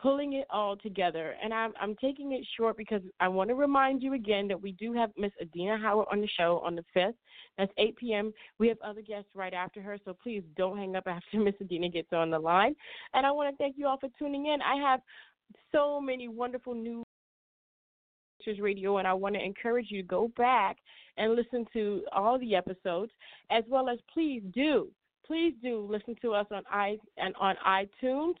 pulling 0.00 0.34
it 0.34 0.46
all 0.50 0.76
together. 0.76 1.34
And 1.42 1.52
I'm, 1.52 1.72
I'm 1.80 1.96
taking 1.96 2.32
it 2.32 2.46
short 2.56 2.76
because 2.76 3.02
I 3.20 3.28
want 3.28 3.48
to 3.50 3.54
remind 3.54 4.02
you 4.02 4.14
again 4.14 4.48
that 4.48 4.60
we 4.60 4.72
do 4.72 4.92
have 4.92 5.10
Miss 5.16 5.32
Adina 5.40 5.78
Howard 5.78 6.06
on 6.10 6.20
the 6.20 6.28
show 6.28 6.62
on 6.64 6.74
the 6.74 6.84
5th. 6.96 7.14
That's 7.56 7.72
8 7.78 7.96
p.m. 7.96 8.32
We 8.58 8.68
have 8.68 8.78
other 8.84 9.02
guests 9.02 9.30
right 9.34 9.54
after 9.54 9.82
her, 9.82 9.98
so 10.04 10.16
please 10.22 10.42
don't 10.56 10.78
hang 10.78 10.96
up 10.96 11.06
after 11.06 11.38
Miss 11.38 11.54
Adina 11.60 11.88
gets 11.88 12.12
on 12.12 12.30
the 12.30 12.38
line. 12.38 12.74
And 13.14 13.26
I 13.26 13.30
want 13.30 13.52
to 13.52 13.56
thank 13.56 13.76
you 13.76 13.86
all 13.86 13.98
for 13.98 14.08
tuning 14.18 14.46
in. 14.46 14.60
I 14.62 14.76
have 14.76 15.00
so 15.72 16.00
many 16.00 16.28
wonderful 16.28 16.74
new 16.74 17.02
radio 18.58 18.96
and 18.96 19.06
I 19.06 19.12
want 19.12 19.34
to 19.34 19.44
encourage 19.44 19.88
you 19.90 20.00
to 20.00 20.08
go 20.08 20.32
back 20.36 20.78
and 21.18 21.34
listen 21.34 21.66
to 21.74 22.02
all 22.12 22.38
the 22.38 22.54
episodes 22.54 23.12
as 23.50 23.62
well 23.68 23.90
as 23.90 23.98
please 24.14 24.42
do 24.54 24.88
please 25.26 25.52
do 25.62 25.86
listen 25.90 26.16
to 26.22 26.32
us 26.32 26.46
on 26.50 26.62
i 26.70 26.96
and 27.18 27.34
on 27.38 27.54
iTunes 27.66 28.34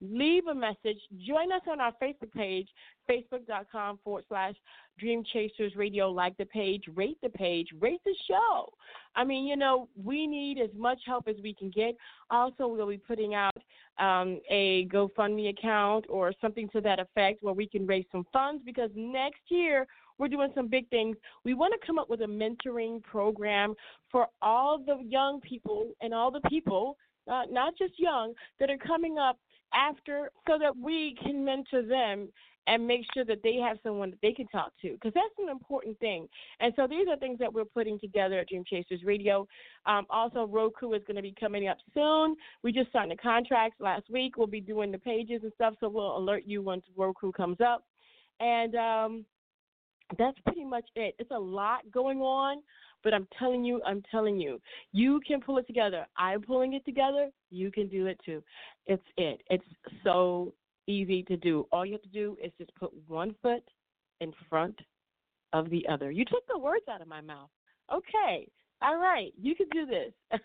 leave 0.00 0.46
a 0.46 0.54
message. 0.54 0.98
Join 1.26 1.52
us 1.52 1.62
on 1.70 1.80
our 1.80 1.92
Facebook 2.02 2.32
page, 2.32 2.68
facebook.com 3.10 3.98
forward 4.04 4.24
slash 4.28 4.54
Dream 4.98 5.24
Chasers 5.32 5.74
Radio. 5.76 6.10
Like 6.10 6.36
the 6.36 6.46
page, 6.46 6.84
rate 6.94 7.18
the 7.22 7.28
page, 7.28 7.68
rate 7.80 8.00
the 8.04 8.14
show. 8.28 8.72
I 9.16 9.24
mean, 9.24 9.46
you 9.46 9.56
know, 9.56 9.88
we 10.02 10.26
need 10.26 10.58
as 10.58 10.70
much 10.76 10.98
help 11.06 11.28
as 11.28 11.36
we 11.42 11.54
can 11.54 11.70
get. 11.70 11.96
Also, 12.30 12.66
we'll 12.66 12.88
be 12.88 12.98
putting 12.98 13.34
out 13.34 13.56
um, 13.98 14.40
a 14.50 14.86
GoFundMe 14.86 15.50
account 15.50 16.06
or 16.08 16.32
something 16.40 16.68
to 16.70 16.80
that 16.80 16.98
effect 16.98 17.42
where 17.42 17.54
we 17.54 17.66
can 17.66 17.86
raise 17.86 18.06
some 18.10 18.26
funds 18.32 18.62
because 18.64 18.90
next 18.94 19.42
year 19.48 19.86
we're 20.18 20.28
doing 20.28 20.50
some 20.54 20.68
big 20.68 20.88
things. 20.90 21.16
We 21.44 21.54
want 21.54 21.74
to 21.78 21.86
come 21.86 21.98
up 21.98 22.08
with 22.08 22.20
a 22.20 22.26
mentoring 22.26 23.02
program 23.02 23.74
for 24.10 24.28
all 24.42 24.78
the 24.78 24.98
young 25.04 25.40
people 25.40 25.90
and 26.00 26.14
all 26.14 26.30
the 26.30 26.40
people, 26.48 26.96
uh, 27.30 27.42
not 27.50 27.76
just 27.76 27.98
young, 27.98 28.32
that 28.60 28.70
are 28.70 28.78
coming 28.78 29.18
up 29.18 29.38
after 29.74 30.30
so 30.48 30.58
that 30.58 30.76
we 30.76 31.16
can 31.22 31.44
mentor 31.44 31.82
them 31.82 32.28
and 32.66 32.86
make 32.86 33.02
sure 33.12 33.24
that 33.24 33.42
they 33.42 33.56
have 33.56 33.78
someone 33.82 34.10
that 34.10 34.20
they 34.22 34.32
can 34.32 34.46
talk 34.48 34.72
to 34.80 34.92
because 34.92 35.12
that's 35.14 35.26
an 35.38 35.50
important 35.50 35.98
thing. 36.00 36.26
And 36.60 36.72
so 36.76 36.86
these 36.86 37.06
are 37.10 37.16
things 37.16 37.38
that 37.38 37.52
we're 37.52 37.64
putting 37.64 37.98
together 37.98 38.38
at 38.38 38.48
Dream 38.48 38.64
Chasers 38.68 39.02
Radio. 39.04 39.46
Um, 39.86 40.06
also, 40.08 40.46
Roku 40.46 40.92
is 40.92 41.02
going 41.06 41.16
to 41.16 41.22
be 41.22 41.34
coming 41.38 41.68
up 41.68 41.78
soon. 41.92 42.36
We 42.62 42.72
just 42.72 42.90
signed 42.92 43.10
the 43.10 43.16
contracts 43.16 43.80
last 43.80 44.08
week. 44.10 44.36
We'll 44.36 44.46
be 44.46 44.60
doing 44.60 44.90
the 44.90 44.98
pages 44.98 45.40
and 45.42 45.52
stuff, 45.54 45.74
so 45.80 45.88
we'll 45.88 46.16
alert 46.16 46.44
you 46.46 46.62
once 46.62 46.84
Roku 46.96 47.32
comes 47.32 47.58
up. 47.60 47.84
And 48.40 48.74
um, 48.74 49.24
that's 50.18 50.38
pretty 50.46 50.64
much 50.64 50.86
it. 50.96 51.14
It's 51.18 51.30
a 51.30 51.38
lot 51.38 51.80
going 51.92 52.20
on, 52.20 52.62
but 53.04 53.14
I'm 53.14 53.28
telling 53.38 53.64
you, 53.64 53.80
I'm 53.86 54.02
telling 54.10 54.40
you, 54.40 54.60
you 54.92 55.20
can 55.26 55.40
pull 55.40 55.58
it 55.58 55.66
together. 55.66 56.06
I'm 56.16 56.42
pulling 56.42 56.72
it 56.72 56.84
together. 56.84 57.30
You 57.50 57.70
can 57.70 57.88
do 57.88 58.06
it 58.06 58.18
too. 58.24 58.42
It's 58.86 59.04
it. 59.16 59.42
It's 59.50 59.64
so 60.02 60.52
easy 60.86 61.22
to 61.24 61.36
do. 61.36 61.66
All 61.70 61.86
you 61.86 61.92
have 61.92 62.02
to 62.02 62.08
do 62.08 62.36
is 62.42 62.50
just 62.58 62.74
put 62.74 62.90
one 63.06 63.34
foot 63.42 63.62
in 64.20 64.32
front 64.48 64.78
of 65.52 65.70
the 65.70 65.86
other. 65.88 66.10
You 66.10 66.24
took 66.24 66.46
the 66.48 66.58
words 66.58 66.84
out 66.90 67.00
of 67.00 67.08
my 67.08 67.20
mouth. 67.20 67.50
Okay. 67.92 68.48
All 68.82 68.98
right, 68.98 69.32
you 69.40 69.54
can 69.54 69.66
do 69.72 69.86
this. 69.86 70.12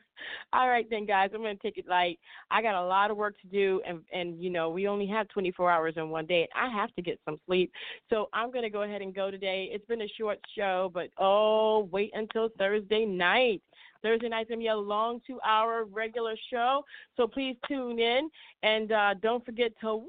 All 0.54 0.70
right 0.70 0.86
then, 0.90 1.06
guys. 1.06 1.32
I'm 1.34 1.42
gonna 1.42 1.56
take 1.56 1.78
it 1.78 1.88
light. 1.88 2.20
I 2.52 2.62
got 2.62 2.76
a 2.76 2.86
lot 2.86 3.12
of 3.12 3.18
work 3.18 3.40
to 3.42 3.48
do, 3.48 3.82
and 3.86 4.00
and 4.14 4.42
you 4.42 4.50
know 4.50 4.70
we 4.70 4.88
only 4.88 5.08
have 5.08 5.28
24 5.30 5.70
hours 5.70 5.94
in 5.98 6.10
one 6.10 6.26
day. 6.26 6.48
and 6.54 6.72
I 6.72 6.74
have 6.74 6.94
to 6.96 7.02
get 7.02 7.20
some 7.26 7.40
sleep, 7.46 7.72
so 8.10 8.30
I'm 8.34 8.52
gonna 8.52 8.70
go 8.70 8.84
ahead 8.84 9.02
and 9.02 9.14
go 9.14 9.32
today. 9.32 9.70
It's 9.72 9.86
been 9.86 10.02
a 10.04 10.08
short 10.18 10.40
show, 10.56 10.90
but 10.94 11.10
oh, 11.18 11.90
wait 11.92 12.12
until 12.14 12.50
Thursday 12.58 13.06
night. 13.06 13.62
Thursday 14.02 14.30
night's 14.30 14.50
gonna 14.50 14.60
be 14.60 14.68
a 14.68 14.76
long 14.76 15.20
two-hour 15.28 15.86
regular 15.86 16.36
show, 16.50 16.84
so 17.18 17.28
please 17.28 17.58
tune 17.68 18.00
in 18.00 18.30
and 18.64 18.92
uh, 18.92 19.14
don't 19.22 19.46
forget 19.46 19.72
to 19.82 19.96
what? 19.96 20.08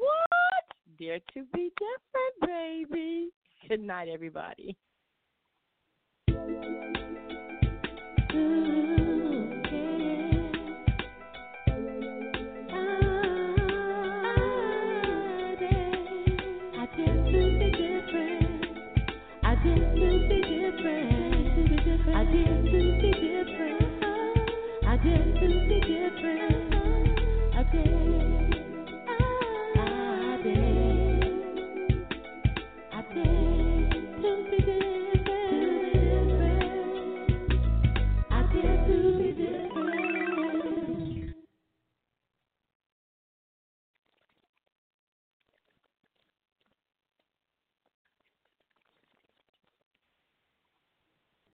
Dare 0.99 1.19
to 1.35 1.45
be 1.55 1.73
different, 1.79 2.87
baby. 2.91 3.31
Good 3.69 3.81
night, 3.81 4.09
everybody. 4.09 4.77